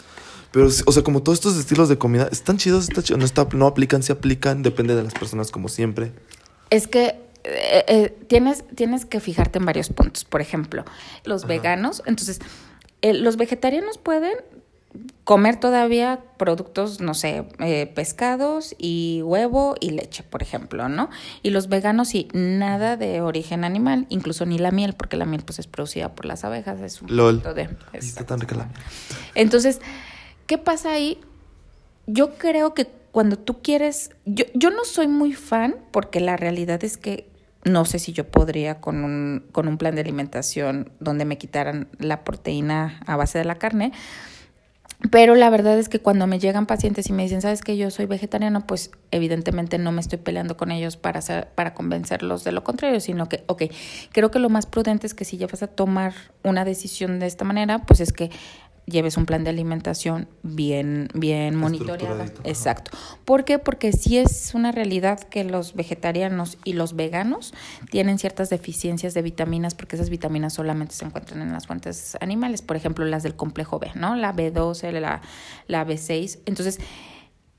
Pero, 0.52 0.68
o 0.68 0.70
sea, 0.92 1.02
como 1.02 1.22
todos 1.22 1.36
estos 1.36 1.58
estilos 1.58 1.90
de 1.90 1.98
comida, 1.98 2.30
están 2.32 2.56
chidos, 2.56 2.88
está 2.88 3.02
chido, 3.02 3.18
no, 3.18 3.26
está, 3.26 3.46
no 3.52 3.66
aplican, 3.66 4.02
se 4.02 4.12
aplican, 4.12 4.62
depende 4.62 4.94
de 4.96 5.02
las 5.02 5.12
personas 5.12 5.50
como 5.50 5.68
siempre. 5.68 6.12
Es 6.70 6.86
que 6.86 7.08
eh, 7.44 7.84
eh, 7.88 8.18
tienes, 8.26 8.64
tienes 8.74 9.04
que 9.04 9.20
fijarte 9.20 9.58
en 9.58 9.66
varios 9.66 9.90
puntos. 9.90 10.24
Por 10.24 10.40
ejemplo, 10.40 10.86
los 11.24 11.46
veganos, 11.46 12.02
entonces, 12.06 12.38
eh, 13.02 13.12
los 13.12 13.36
vegetarianos 13.36 13.98
pueden 13.98 14.38
comer 15.24 15.58
todavía 15.58 16.20
productos, 16.36 17.00
no 17.00 17.14
sé, 17.14 17.44
eh, 17.58 17.86
pescados 17.94 18.74
y 18.78 19.20
huevo 19.24 19.74
y 19.80 19.90
leche, 19.90 20.22
por 20.22 20.42
ejemplo, 20.42 20.88
¿no? 20.88 21.10
Y 21.42 21.50
los 21.50 21.68
veganos 21.68 22.08
sí, 22.08 22.28
nada 22.32 22.96
de 22.96 23.20
origen 23.20 23.64
animal, 23.64 24.06
incluso 24.08 24.46
ni 24.46 24.58
la 24.58 24.70
miel, 24.70 24.94
porque 24.94 25.16
la 25.16 25.24
miel 25.24 25.42
pues 25.44 25.58
es 25.58 25.66
producida 25.66 26.14
por 26.14 26.26
las 26.26 26.44
abejas, 26.44 26.80
es 26.80 27.02
un 27.02 27.16
Lol. 27.16 27.42
de... 27.42 27.68
Está 27.92 28.24
tan 28.24 28.40
rica 28.40 28.54
la 28.54 28.64
miel. 28.64 28.76
Entonces, 29.34 29.80
¿qué 30.46 30.58
pasa 30.58 30.92
ahí? 30.92 31.18
Yo 32.06 32.34
creo 32.34 32.74
que 32.74 32.86
cuando 33.10 33.38
tú 33.38 33.62
quieres, 33.62 34.10
yo, 34.26 34.44
yo 34.54 34.70
no 34.70 34.84
soy 34.84 35.08
muy 35.08 35.32
fan, 35.32 35.76
porque 35.90 36.20
la 36.20 36.36
realidad 36.36 36.84
es 36.84 36.98
que 36.98 37.28
no 37.66 37.84
sé 37.84 37.98
si 37.98 38.12
yo 38.12 38.24
podría 38.28 38.80
con 38.80 39.02
un, 39.04 39.44
con 39.50 39.66
un 39.66 39.76
plan 39.76 39.94
de 39.96 40.00
alimentación 40.00 40.92
donde 41.00 41.24
me 41.24 41.36
quitaran 41.36 41.88
la 41.98 42.22
proteína 42.22 43.00
a 43.06 43.16
base 43.16 43.38
de 43.38 43.44
la 43.44 43.56
carne, 43.56 43.92
Pero 45.10 45.34
la 45.34 45.50
verdad 45.50 45.78
es 45.78 45.88
que 45.88 45.98
cuando 45.98 46.26
me 46.26 46.38
llegan 46.38 46.66
pacientes 46.66 47.08
y 47.08 47.12
me 47.12 47.22
dicen, 47.22 47.42
¿sabes 47.42 47.62
que 47.62 47.76
yo 47.76 47.90
soy 47.90 48.06
vegetariano? 48.06 48.66
Pues 48.66 48.90
evidentemente 49.10 49.78
no 49.78 49.92
me 49.92 50.00
estoy 50.00 50.18
peleando 50.18 50.56
con 50.56 50.72
ellos 50.72 50.96
para, 50.96 51.18
hacer, 51.18 51.48
para 51.54 51.74
convencerlos 51.74 52.44
de 52.44 52.52
lo 52.52 52.64
contrario, 52.64 52.98
sino 53.00 53.28
que, 53.28 53.44
ok, 53.46 53.64
creo 54.12 54.30
que 54.30 54.38
lo 54.38 54.48
más 54.48 54.66
prudente 54.66 55.06
es 55.06 55.14
que 55.14 55.24
si 55.24 55.36
ya 55.36 55.46
vas 55.46 55.62
a 55.62 55.66
tomar 55.66 56.14
una 56.42 56.64
decisión 56.64 57.18
de 57.18 57.26
esta 57.26 57.44
manera, 57.44 57.80
pues 57.80 58.00
es 58.00 58.12
que 58.12 58.30
lleves 58.86 59.16
un 59.16 59.26
plan 59.26 59.44
de 59.44 59.50
alimentación 59.50 60.28
bien, 60.42 61.08
bien 61.12 61.56
monitoreado. 61.56 62.24
Exacto. 62.44 62.92
¿Por 63.24 63.44
qué? 63.44 63.58
Porque 63.58 63.92
sí 63.92 64.16
es 64.16 64.54
una 64.54 64.72
realidad 64.72 65.20
que 65.20 65.44
los 65.44 65.74
vegetarianos 65.74 66.58
y 66.64 66.72
los 66.72 66.94
veganos 66.94 67.52
tienen 67.90 68.18
ciertas 68.18 68.48
deficiencias 68.48 69.12
de 69.14 69.22
vitaminas, 69.22 69.74
porque 69.74 69.96
esas 69.96 70.08
vitaminas 70.08 70.54
solamente 70.54 70.94
se 70.94 71.04
encuentran 71.04 71.42
en 71.42 71.52
las 71.52 71.66
fuentes 71.66 72.16
animales, 72.20 72.62
por 72.62 72.76
ejemplo, 72.76 73.04
las 73.04 73.22
del 73.22 73.34
complejo 73.34 73.78
B, 73.78 73.90
¿no? 73.94 74.14
La 74.14 74.32
B12, 74.32 74.92
la, 74.92 75.20
la 75.66 75.86
B6. 75.86 76.38
Entonces, 76.46 76.78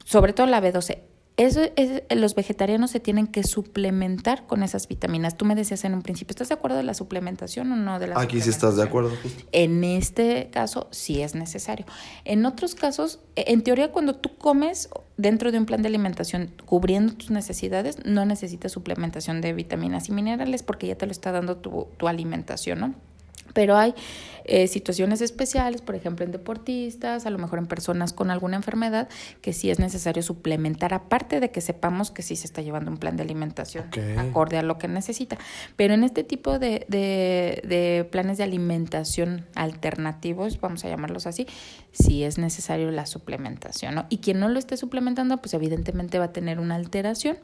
sobre 0.06 0.32
todo 0.34 0.48
la 0.48 0.62
B12 0.62 1.00
eso 1.38 1.62
es, 1.76 2.02
los 2.10 2.34
vegetarianos 2.34 2.90
se 2.90 3.00
tienen 3.00 3.28
que 3.28 3.44
suplementar 3.44 4.48
con 4.48 4.64
esas 4.64 4.88
vitaminas. 4.88 5.38
Tú 5.38 5.46
me 5.46 5.54
decías 5.54 5.86
en 5.86 5.94
un 5.94 6.02
principio, 6.02 6.32
¿estás 6.32 6.50
de 6.50 6.56
acuerdo 6.56 6.78
de 6.78 6.84
la 6.84 6.96
suplementación 6.96 7.72
o 7.72 7.76
no 7.76 8.00
de 8.00 8.08
la 8.08 8.20
Aquí 8.20 8.42
sí 8.42 8.50
estás 8.50 8.76
de 8.76 8.82
acuerdo. 8.82 9.12
En 9.52 9.84
este 9.84 10.50
caso 10.52 10.88
sí 10.90 11.22
es 11.22 11.36
necesario. 11.36 11.86
En 12.26 12.44
otros 12.48 12.74
casos, 12.74 13.20
e, 13.36 13.54
en 13.54 13.62
teoría 13.62 13.92
cuando 13.92 14.16
tú 14.16 14.36
comes 14.36 14.90
dentro 15.18 15.52
de 15.52 15.60
un 15.60 15.68
plan 15.68 15.84
de 15.84 15.90
alimentación 15.90 16.52
cubriendo 16.66 17.14
tus 17.14 17.30
necesidades, 17.30 18.04
no 18.04 18.26
necesitas 18.26 18.72
suplementación 18.72 19.40
de 19.40 19.54
vitaminas 19.54 20.10
y 20.10 20.14
minerales 20.14 20.64
porque 20.64 20.88
ya 20.88 20.96
te 20.96 21.06
lo 21.06 21.12
está 21.12 21.32
dando 21.32 21.58
tu, 21.58 21.88
tu 21.98 22.08
alimentación, 22.08 22.80
¿no? 22.80 22.96
Pero 23.58 23.76
hay 23.76 23.96
eh, 24.46 24.68
situaciones 24.68 25.20
especiales, 25.20 25.82
por 25.82 25.96
ejemplo 25.96 26.24
en 26.24 26.32
deportistas, 26.32 27.26
a 27.26 27.32
lo 27.32 27.40
mejor 27.40 27.58
en 27.58 27.66
personas 27.66 28.14
con 28.14 28.30
alguna 28.30 28.56
enfermedad, 28.56 29.10
que 29.42 29.52
sí 29.52 29.72
es 29.72 29.80
necesario 29.80 30.22
suplementar, 30.22 30.94
aparte 30.94 31.40
de 31.40 31.50
que 31.50 31.60
sepamos 31.60 32.12
que 32.12 32.22
sí 32.22 32.36
se 32.36 32.46
está 32.46 32.62
llevando 32.62 32.92
un 32.92 32.98
plan 32.98 33.18
de 33.18 33.24
alimentación 33.24 33.90
acorde 34.16 34.60
a 34.60 34.62
lo 34.62 34.78
que 34.78 34.88
necesita. 34.88 35.40
Pero 35.76 35.96
en 35.96 36.04
este 36.04 36.24
tipo 36.24 36.60
de, 36.60 36.86
de, 36.88 38.08
planes 38.12 38.38
de 38.38 38.44
alimentación 38.44 39.48
alternativos, 39.56 40.62
vamos 40.62 40.86
a 40.86 40.90
llamarlos 40.90 41.26
así, 41.26 41.48
sí 41.92 42.24
es 42.24 42.38
necesario 42.38 42.92
la 42.92 43.08
suplementación. 43.08 43.96
¿no? 43.96 44.06
Y 44.10 44.20
quien 44.20 44.40
no 44.40 44.50
lo 44.50 44.60
esté 44.60 44.78
suplementando, 44.78 45.38
pues 45.38 45.56
evidentemente 45.56 46.20
va 46.20 46.26
a 46.26 46.32
tener 46.32 46.60
una 46.60 46.76
alteración 46.76 47.38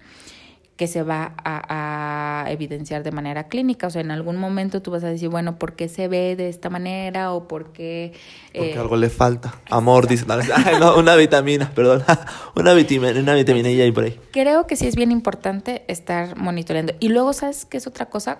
que 0.75 0.87
se 0.87 1.03
va 1.03 1.33
a, 1.37 2.45
evidenciar 2.49 3.03
de 3.03 3.11
manera 3.11 3.47
clínica. 3.47 3.87
O 3.87 3.89
sea, 3.89 4.01
en 4.01 4.11
algún 4.11 4.37
momento 4.37 4.81
tú 4.81 4.91
vas 4.91 5.03
a 5.03 5.07
decir, 5.07 5.29
bueno, 5.29 5.57
¿por 5.57 5.75
qué 5.75 5.87
se 5.87 6.07
ve 6.07 6.35
de 6.35 6.49
esta 6.49 6.69
manera 6.69 7.31
o 7.31 7.47
por 7.47 7.71
qué... 7.71 8.11
Porque 8.51 8.73
eh, 8.73 8.77
algo 8.77 8.97
le 8.97 9.09
falta. 9.09 9.55
Amor, 9.69 10.07
dice. 10.07 10.25
No, 10.79 10.97
una 10.97 11.15
vitamina, 11.15 11.71
perdón. 11.73 12.03
una 12.55 12.73
vitamina, 12.73 13.19
una 13.19 13.33
vitamina 13.33 13.69
y 13.69 13.81
ahí 13.81 13.91
por 13.91 14.03
ahí. 14.03 14.19
Creo 14.31 14.67
que 14.67 14.75
sí 14.75 14.87
es 14.87 14.95
bien 14.95 15.11
importante 15.11 15.83
estar 15.87 16.35
monitoreando. 16.37 16.93
Y 16.99 17.09
luego, 17.09 17.33
¿sabes 17.33 17.65
qué 17.65 17.77
es 17.77 17.87
otra 17.87 18.07
cosa? 18.07 18.39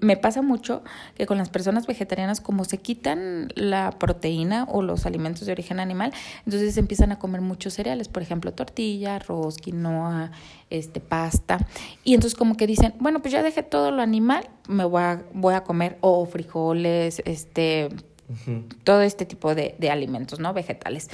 Me 0.00 0.16
pasa 0.16 0.42
mucho 0.42 0.82
que 1.16 1.26
con 1.26 1.38
las 1.38 1.50
personas 1.50 1.86
vegetarianas, 1.86 2.40
como 2.40 2.64
se 2.64 2.78
quitan 2.78 3.48
la 3.54 3.90
proteína 3.98 4.64
o 4.70 4.82
los 4.82 5.06
alimentos 5.06 5.46
de 5.46 5.52
origen 5.52 5.80
animal, 5.80 6.12
entonces 6.46 6.76
empiezan 6.76 7.12
a 7.12 7.18
comer 7.18 7.40
muchos 7.40 7.74
cereales. 7.74 8.08
Por 8.08 8.22
ejemplo, 8.22 8.52
tortilla, 8.52 9.16
arroz, 9.16 9.56
quinoa, 9.58 10.30
este, 10.70 11.00
pasta. 11.00 11.63
Y 12.04 12.14
entonces 12.14 12.38
como 12.38 12.56
que 12.56 12.66
dicen, 12.66 12.94
bueno, 12.98 13.20
pues 13.20 13.32
ya 13.32 13.42
dejé 13.42 13.62
todo 13.62 13.90
lo 13.90 14.02
animal, 14.02 14.48
me 14.68 14.84
voy 14.84 15.02
a, 15.02 15.22
voy 15.32 15.54
a 15.54 15.64
comer 15.64 15.98
o 16.00 16.24
frijoles, 16.26 17.22
este, 17.24 17.88
todo 18.84 19.02
este 19.02 19.26
tipo 19.26 19.54
de, 19.54 19.74
de, 19.78 19.90
alimentos, 19.90 20.40
¿no? 20.40 20.52
Vegetales. 20.54 21.10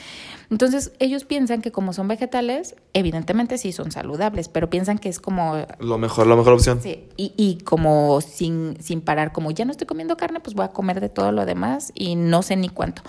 Entonces, 0.51 0.93
ellos 0.99 1.25
piensan 1.25 1.61
que 1.61 1.73
como 1.73 1.93
son 1.93 2.09
vegetales, 2.09 2.77
evidentemente 2.93 3.59
sí 3.59 3.73
son 3.73 3.91
saludables, 3.91 4.49
pero 4.49 4.71
piensan 4.71 4.99
que 4.99 5.09
es 5.09 5.19
como... 5.19 5.67
Lo 5.79 5.99
mejor, 5.99 6.27
la 6.27 6.37
mejor 6.37 6.55
opción. 6.55 6.81
Sí, 6.81 7.09
y, 7.17 7.33
y 7.37 7.59
como 7.65 8.21
sin, 8.21 8.77
sin 8.81 9.01
parar, 9.01 9.33
como 9.33 9.51
ya 9.51 9.65
no 9.65 9.73
estoy 9.73 9.87
comiendo 9.87 10.17
carne, 10.17 10.41
pues 10.41 10.55
voy 10.55 10.65
a 10.65 10.69
comer 10.69 11.01
de 11.01 11.09
todo 11.09 11.33
lo 11.33 11.47
demás 11.47 11.93
y 11.95 12.15
no 12.15 12.43
sé 12.43 12.57
ni 12.57 12.69
cuánto 12.69 13.03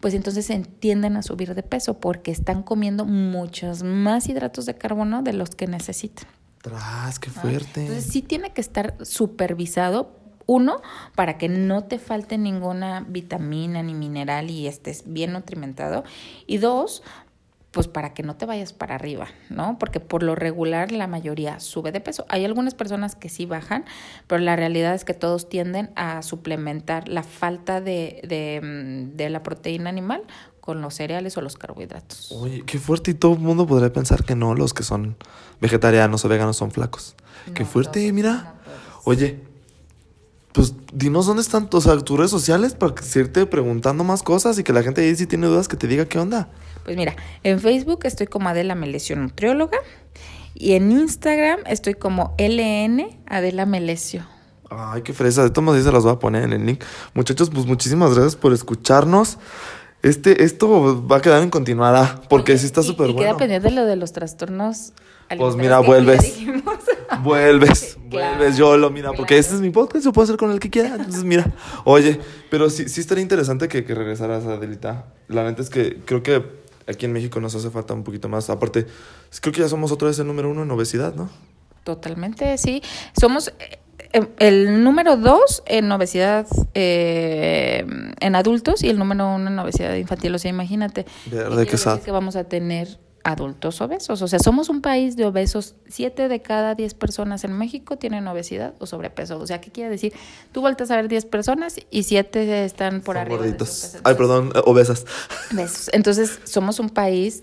pues 0.00 0.14
entonces 0.14 0.46
se 0.46 0.58
tienden 0.58 1.16
a 1.16 1.22
subir 1.22 1.54
de 1.54 1.62
peso 1.62 2.00
porque 2.00 2.30
están 2.30 2.62
comiendo 2.62 3.04
muchos 3.04 3.82
más 3.82 4.28
hidratos 4.28 4.66
de 4.66 4.74
carbono 4.74 5.22
de 5.22 5.34
los 5.34 5.50
que 5.50 5.66
necesitan. 5.66 6.26
Tras, 6.62 7.18
qué 7.18 7.30
fuerte. 7.30 7.82
Entonces 7.82 8.12
sí 8.12 8.22
tiene 8.22 8.52
que 8.52 8.60
estar 8.60 8.96
supervisado 9.04 10.20
uno, 10.50 10.82
para 11.14 11.38
que 11.38 11.48
no 11.48 11.84
te 11.84 12.00
falte 12.00 12.36
ninguna 12.36 13.04
vitamina 13.06 13.84
ni 13.84 13.94
mineral 13.94 14.50
y 14.50 14.66
estés 14.66 15.04
bien 15.06 15.32
nutrimentado. 15.32 16.02
Y 16.48 16.58
dos, 16.58 17.04
pues 17.70 17.86
para 17.86 18.14
que 18.14 18.24
no 18.24 18.34
te 18.34 18.46
vayas 18.46 18.72
para 18.72 18.96
arriba, 18.96 19.28
¿no? 19.48 19.78
Porque 19.78 20.00
por 20.00 20.24
lo 20.24 20.34
regular 20.34 20.90
la 20.90 21.06
mayoría 21.06 21.60
sube 21.60 21.92
de 21.92 22.00
peso. 22.00 22.26
Hay 22.28 22.44
algunas 22.44 22.74
personas 22.74 23.14
que 23.14 23.28
sí 23.28 23.46
bajan, 23.46 23.84
pero 24.26 24.42
la 24.42 24.56
realidad 24.56 24.92
es 24.94 25.04
que 25.04 25.14
todos 25.14 25.48
tienden 25.48 25.92
a 25.94 26.20
suplementar 26.22 27.08
la 27.08 27.22
falta 27.22 27.80
de, 27.80 28.20
de, 28.26 28.60
mm, 28.60 29.16
de 29.16 29.30
la 29.30 29.44
proteína 29.44 29.88
animal 29.88 30.24
con 30.70 30.82
los 30.82 30.94
cereales 30.94 31.36
o 31.36 31.40
los 31.40 31.56
carbohidratos. 31.56 32.30
Oye, 32.30 32.62
qué 32.64 32.78
fuerte 32.78 33.10
y 33.10 33.14
todo 33.14 33.32
el 33.32 33.40
mundo 33.40 33.66
podría 33.66 33.92
pensar 33.92 34.22
que 34.22 34.36
no, 34.36 34.54
los 34.54 34.72
que 34.72 34.84
son 34.84 35.16
vegetarianos 35.60 36.24
o 36.24 36.28
veganos 36.28 36.58
son 36.58 36.70
flacos. 36.70 37.16
qué 37.54 37.64
fuerte, 37.64 38.12
mira. 38.12 38.54
Oye, 39.02 39.40
pues 40.52 40.74
dinos 40.92 41.26
dónde 41.26 41.42
están 41.42 41.68
o 41.72 41.80
sea, 41.80 41.98
tus 41.98 42.16
redes 42.16 42.30
sociales 42.30 42.74
para 42.74 42.94
irte 43.16 43.46
preguntando 43.46 44.04
más 44.04 44.22
cosas 44.22 44.60
y 44.60 44.62
que 44.62 44.72
la 44.72 44.84
gente 44.84 45.00
ahí 45.00 45.16
si 45.16 45.26
tiene 45.26 45.48
dudas 45.48 45.66
que 45.66 45.76
te 45.76 45.88
diga 45.88 46.04
qué 46.04 46.20
onda. 46.20 46.48
Pues 46.84 46.96
mira, 46.96 47.16
en 47.42 47.58
Facebook 47.58 48.02
estoy 48.04 48.28
como 48.28 48.48
Adela 48.48 48.76
Melesio 48.76 49.16
Nutrióloga 49.16 49.78
y 50.54 50.74
en 50.74 50.92
Instagram 50.92 51.58
estoy 51.66 51.94
como 51.94 52.36
LN 52.38 53.18
Adela 53.26 53.66
Melesio. 53.66 54.24
Ay, 54.70 55.02
qué 55.02 55.12
fresa. 55.12 55.42
De 55.42 55.50
todos 55.50 55.64
modos, 55.64 55.82
se 55.82 55.90
las 55.90 56.04
voy 56.04 56.12
a 56.12 56.20
poner 56.20 56.44
en 56.44 56.52
el 56.52 56.64
link. 56.64 56.84
Muchachos, 57.12 57.50
pues 57.50 57.66
muchísimas 57.66 58.14
gracias 58.14 58.36
por 58.36 58.52
escucharnos. 58.52 59.36
Este, 60.02 60.44
esto 60.44 61.06
va 61.06 61.16
a 61.16 61.20
quedar 61.20 61.42
en 61.42 61.50
continuada 61.50 62.22
porque 62.28 62.56
sí 62.56 62.66
está 62.66 62.82
súper 62.82 63.08
bueno. 63.08 63.20
Y 63.20 63.24
queda 63.24 63.36
pendiente 63.36 63.68
de 63.68 63.74
lo 63.74 63.84
de 63.84 63.96
los 63.96 64.12
trastornos. 64.12 64.92
Pues 65.36 65.56
mira, 65.56 65.78
vuelves. 65.80 66.38
vuelves, 67.22 67.98
vuelves, 68.10 68.56
yo 68.56 68.76
lo 68.76 68.90
mira, 68.90 69.12
porque 69.12 69.38
este 69.38 69.54
es 69.54 69.60
mi 69.60 69.70
podcast, 69.70 70.04
yo 70.04 70.12
puedo 70.12 70.24
hacer 70.24 70.36
con 70.36 70.50
el 70.50 70.58
que 70.58 70.70
quiera. 70.70 70.94
Entonces, 70.94 71.24
mira, 71.24 71.52
oye, 71.84 72.20
pero 72.50 72.70
sí, 72.70 72.88
sí 72.88 73.00
estaría 73.00 73.22
interesante 73.22 73.68
que, 73.68 73.84
que 73.84 73.94
regresaras, 73.94 74.46
Adelita. 74.46 75.06
La 75.28 75.44
neta 75.44 75.62
es 75.62 75.70
que 75.70 76.00
creo 76.04 76.22
que 76.22 76.44
aquí 76.88 77.06
en 77.06 77.12
México 77.12 77.40
nos 77.40 77.54
hace 77.54 77.70
falta 77.70 77.94
un 77.94 78.02
poquito 78.02 78.28
más. 78.28 78.50
Aparte, 78.50 78.86
creo 79.40 79.52
que 79.52 79.60
ya 79.60 79.68
somos 79.68 79.92
otra 79.92 80.08
vez 80.08 80.18
el 80.18 80.26
número 80.26 80.50
uno 80.50 80.62
en 80.62 80.70
obesidad, 80.70 81.14
¿no? 81.14 81.28
Totalmente, 81.84 82.58
sí. 82.58 82.82
Somos 83.18 83.48
eh, 83.58 83.78
el 84.38 84.82
número 84.82 85.16
dos 85.16 85.62
en 85.66 85.90
obesidad 85.92 86.46
eh, 86.74 87.84
en 88.20 88.34
adultos 88.34 88.82
y 88.82 88.88
el 88.88 88.98
número 88.98 89.34
uno 89.34 89.48
en 89.48 89.58
obesidad 89.58 89.94
infantil. 89.94 90.34
O 90.34 90.38
sea, 90.38 90.50
imagínate. 90.50 91.06
De 91.30 92.00
que 92.04 92.10
vamos 92.10 92.36
a 92.36 92.44
tener 92.44 92.98
adultos 93.24 93.80
obesos. 93.80 94.22
O 94.22 94.28
sea, 94.28 94.38
somos 94.38 94.68
un 94.68 94.80
país 94.80 95.16
de 95.16 95.26
obesos. 95.26 95.74
Siete 95.88 96.28
de 96.28 96.40
cada 96.42 96.74
diez 96.74 96.94
personas 96.94 97.44
en 97.44 97.52
México 97.52 97.96
tienen 97.96 98.26
obesidad 98.26 98.74
o 98.78 98.86
sobrepeso. 98.86 99.38
O 99.38 99.46
sea, 99.46 99.60
¿qué 99.60 99.70
quiere 99.70 99.90
decir? 99.90 100.12
Tú 100.52 100.60
vueltas 100.60 100.90
a 100.90 100.96
ver 100.96 101.08
diez 101.08 101.24
personas 101.26 101.76
y 101.90 102.04
siete 102.04 102.64
están 102.64 103.00
por 103.02 103.18
arriba. 103.18 103.44
Ay, 104.04 104.14
perdón, 104.14 104.52
obesas. 104.64 105.06
Entonces, 105.92 106.40
somos 106.44 106.80
un 106.80 106.90
país 106.90 107.42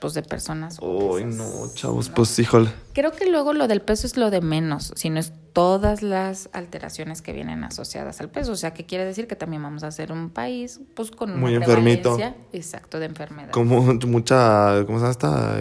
pues 0.00 0.14
de 0.14 0.22
personas. 0.22 0.78
Uy, 0.80 1.24
no, 1.24 1.44
chavos, 1.74 2.08
pues 2.08 2.38
híjole. 2.38 2.72
Creo 2.94 3.12
que 3.12 3.30
luego 3.30 3.52
lo 3.52 3.68
del 3.68 3.82
peso 3.82 4.06
es 4.06 4.16
lo 4.16 4.30
de 4.30 4.40
menos, 4.40 4.92
sino 4.96 5.20
es 5.20 5.32
todas 5.52 6.02
las 6.02 6.48
alteraciones 6.52 7.22
que 7.22 7.32
vienen 7.32 7.62
asociadas 7.64 8.20
al 8.20 8.28
peso. 8.30 8.52
O 8.52 8.56
sea, 8.56 8.72
que 8.72 8.86
quiere 8.86 9.04
decir 9.04 9.26
que 9.26 9.36
también 9.36 9.62
vamos 9.62 9.82
a 9.82 9.90
ser 9.90 10.12
un 10.12 10.30
país 10.30 10.80
pues 10.94 11.10
con 11.10 11.38
muy 11.38 11.54
enfermito. 11.54 12.18
Exacto, 12.52 12.98
de 12.98 13.06
enfermedad. 13.06 13.50
Como 13.50 13.82
mucha, 13.82 14.84
¿cómo 14.86 14.98
se 14.98 15.02
llama 15.02 15.10
esta? 15.10 15.56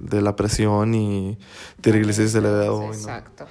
de 0.00 0.22
la 0.22 0.34
presión 0.36 0.94
y 0.94 1.38
triglicéridos 1.80 2.34
elevados. 2.34 2.96
Exacto. 2.96 3.46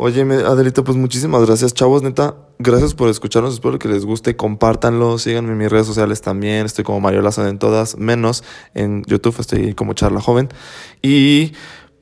Oye, 0.00 0.22
Adelita, 0.22 0.84
pues 0.84 0.96
muchísimas 0.96 1.44
gracias, 1.44 1.74
chavos, 1.74 2.04
neta. 2.04 2.36
Gracias 2.60 2.94
por 2.94 3.08
escucharnos, 3.08 3.54
espero 3.54 3.80
que 3.80 3.88
les 3.88 4.04
guste, 4.04 4.36
compártanlo, 4.36 5.18
síganme 5.18 5.50
en 5.50 5.58
mis 5.58 5.68
redes 5.68 5.88
sociales 5.88 6.20
también, 6.20 6.66
estoy 6.66 6.84
como 6.84 7.00
Mario 7.00 7.20
Laza 7.20 7.48
en 7.48 7.58
todas, 7.58 7.98
menos 7.98 8.44
en 8.74 9.02
YouTube, 9.06 9.34
estoy 9.40 9.74
como 9.74 9.94
Charla 9.94 10.20
Joven. 10.20 10.50
Y 11.02 11.52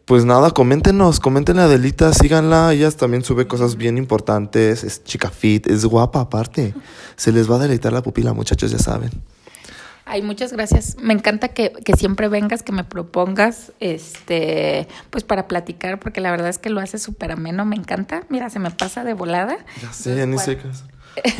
pues 0.05 0.27
nada, 0.27 0.51
coméntenos, 0.51 1.21
coméntenle 1.21 1.63
a 1.63 1.65
Adelita, 1.65 2.13
síganla, 2.13 2.75
ella 2.75 2.91
también 2.91 3.25
sube 3.25 3.47
cosas 3.47 3.77
bien 3.77 3.97
importantes, 3.97 4.85
es 4.85 5.03
chica 5.03 5.31
fit, 5.31 5.67
es 5.67 5.87
guapa 5.87 6.21
aparte. 6.21 6.75
Se 7.17 7.33
les 7.33 7.51
va 7.51 7.57
a 7.57 7.61
deleitar 7.61 7.95
la 7.95 8.03
pupila, 8.03 8.35
muchachos, 8.35 8.73
ya 8.73 8.79
saben. 8.79 9.11
Ay, 10.09 10.23
muchas 10.23 10.53
gracias. 10.53 10.97
Me 11.03 11.12
encanta 11.12 11.49
que, 11.49 11.73
siempre 11.99 12.29
vengas, 12.29 12.62
que 12.62 12.71
me 12.71 12.85
propongas, 12.85 13.73
este, 13.81 14.87
pues 15.11 15.25
para 15.25 15.49
platicar, 15.49 15.99
porque 15.99 16.21
la 16.21 16.31
verdad 16.31 16.49
es 16.49 16.59
que 16.59 16.71
lo 16.71 16.81
hace 16.81 16.99
súper 16.99 17.33
ameno, 17.33 17.64
me 17.64 17.75
encanta. 17.75 18.23
Mira, 18.29 18.49
se 18.49 18.61
me 18.61 18.71
pasa 18.71 19.03
de 19.03 19.14
volada. 19.14 19.59
Ya 19.83 19.92
sé, 19.92 20.25
ni 20.29 20.38
sé 20.38 20.59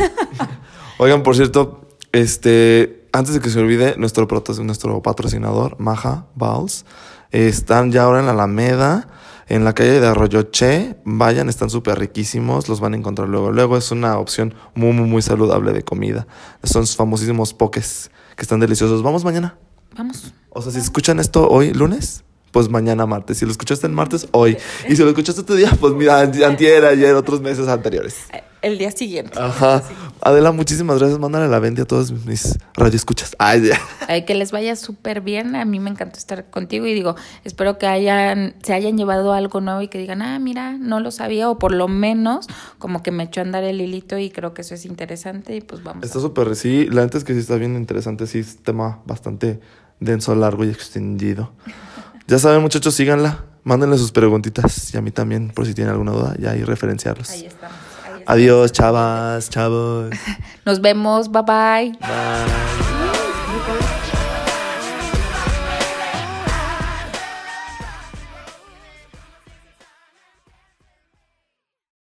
Oigan, 0.99 1.23
por 1.23 1.37
cierto, 1.37 1.89
este, 2.11 3.07
antes 3.13 3.35
de 3.35 3.41
que 3.41 3.51
se 3.51 3.61
olvide, 3.61 3.95
nuestro, 3.99 4.27
patrocinador, 4.27 5.79
Maja 5.79 6.27
Balls, 6.35 6.87
están 7.31 7.93
ya 7.93 8.03
ahora 8.03 8.19
en 8.19 8.27
la 8.27 8.33
Alameda, 8.33 9.07
en 9.49 9.65
la 9.65 9.75
calle 9.75 10.01
de 10.01 10.09
Arroyo 10.09 10.43
Che. 10.43 10.97
Vayan, 11.05 11.49
están 11.49 11.71
súper 11.71 12.01
riquísimos, 12.01 12.69
los 12.69 12.81
van 12.81 12.95
a 12.95 12.97
encontrar 12.97 13.29
luego. 13.29 13.53
Luego 13.53 13.77
es 13.77 13.93
una 13.93 14.19
opción 14.19 14.55
muy, 14.75 14.93
muy, 14.93 15.09
muy 15.09 15.23
saludable 15.23 15.73
de 15.73 15.85
comida. 15.85 16.27
Son 16.65 16.85
sus 16.85 16.97
famosísimos 16.97 17.55
pokés, 17.55 18.11
que 18.37 18.43
están 18.43 18.61
deliciosos. 18.61 19.03
Vamos 19.03 19.25
mañana. 19.25 19.59
Vamos. 19.97 20.33
O 20.51 20.63
sea, 20.63 20.71
si 20.71 20.79
escuchan 20.79 21.19
esto 21.19 21.49
hoy, 21.49 21.73
lunes, 21.73 22.25
pues 22.57 22.71
mañana 22.71 23.05
martes. 23.05 23.37
Si 23.37 23.45
lo 23.45 23.51
escuchaste 23.51 23.87
el 23.87 23.93
martes, 23.93 24.29
hoy. 24.31 24.57
Y 24.89 24.97
si 24.97 25.03
lo 25.03 25.11
escuchaste 25.11 25.43
este 25.43 25.57
día, 25.57 25.71
pues 25.79 25.93
mira, 25.93 26.21
antier, 26.21 26.87
ayer, 26.87 27.15
otros 27.15 27.43
meses 27.43 27.69
anteriores. 27.69 28.17
Eh, 28.33 28.43
El 28.63 28.79
día 28.79 28.91
siguiente. 28.93 29.39
Ajá. 29.39 29.83
Adela, 30.23 30.53
muchísimas 30.53 30.99
gracias. 30.99 31.19
Mándale 31.19 31.49
la 31.49 31.59
vende 31.59 31.83
a 31.83 31.85
todos 31.85 32.13
mis 32.25 32.59
radioescuchas. 32.73 33.37
Ay, 33.39 33.69
ya. 33.69 33.81
Ay, 34.09 34.25
que 34.25 34.35
les 34.35 34.53
vaya 34.53 34.75
súper 34.75 35.21
bien. 35.21 35.55
A 35.55 35.67
mí 35.67 35.81
me 35.81 35.91
encantó 35.91 36.19
estar 36.19 36.49
contigo 36.49 36.87
y 36.87 36.95
digo, 36.95 37.15
espero 37.45 37.77
que 37.77 37.89
hayan, 37.89 38.55
se 38.63 38.73
hayan 38.73 38.97
llevado 38.97 39.35
algo 39.35 39.61
nuevo 39.61 39.83
y 39.83 39.89
que 39.89 39.99
digan, 39.99 40.23
ah, 40.23 40.39
mira, 40.39 40.79
no 40.79 41.01
lo 41.01 41.11
sabía, 41.11 41.51
o 41.51 41.59
por 41.59 41.75
lo 41.75 41.89
menos 41.89 42.47
como 42.79 43.03
que 43.03 43.11
me 43.11 43.25
echó 43.25 43.43
a 43.43 43.45
andar 43.45 43.65
el 43.65 43.83
hilito 43.83 44.17
y 44.17 44.31
creo 44.31 44.55
que 44.55 44.63
eso 44.63 44.75
es 44.75 44.87
interesante 44.87 45.55
y 45.55 45.61
pues 45.61 45.83
vamos. 45.83 46.03
Está 46.03 46.21
súper, 46.21 46.57
sí, 46.57 46.87
la 46.87 47.03
neta 47.03 47.19
es 47.19 47.25
que 47.25 47.35
sí 47.35 47.41
está 47.41 47.57
bien 47.57 47.77
interesante, 47.77 48.27
sí, 48.27 48.39
es 48.39 48.57
tema 48.63 49.03
bastante 49.05 49.61
denso, 50.01 50.35
largo 50.35 50.65
y 50.65 50.71
extendido. 50.71 51.53
Ya 52.29 52.39
saben, 52.41 52.61
muchachos, 52.61 52.95
síganla, 52.95 53.45
mándenle 53.63 53.99
sus 53.99 54.11
preguntitas 54.11 54.93
y 54.93 54.97
a 54.97 55.01
mí 55.01 55.13
también, 55.13 55.51
por 55.51 55.65
si 55.65 55.75
tienen 55.75 55.93
alguna 55.93 56.11
duda, 56.13 56.35
ya 56.39 56.51
ahí 56.51 56.65
referenciarlos. 56.65 57.31
Ahí 57.31 57.47
estamos. 57.47 57.77
ahí 58.05 58.13
estamos. 58.13 58.23
Adiós, 58.27 58.73
chavas, 58.73 59.49
chavos. 59.49 60.11
Nos 60.65 60.81
vemos. 60.81 61.31
Bye 61.31 61.43
bye. 61.43 61.93
Bye. 62.01 62.96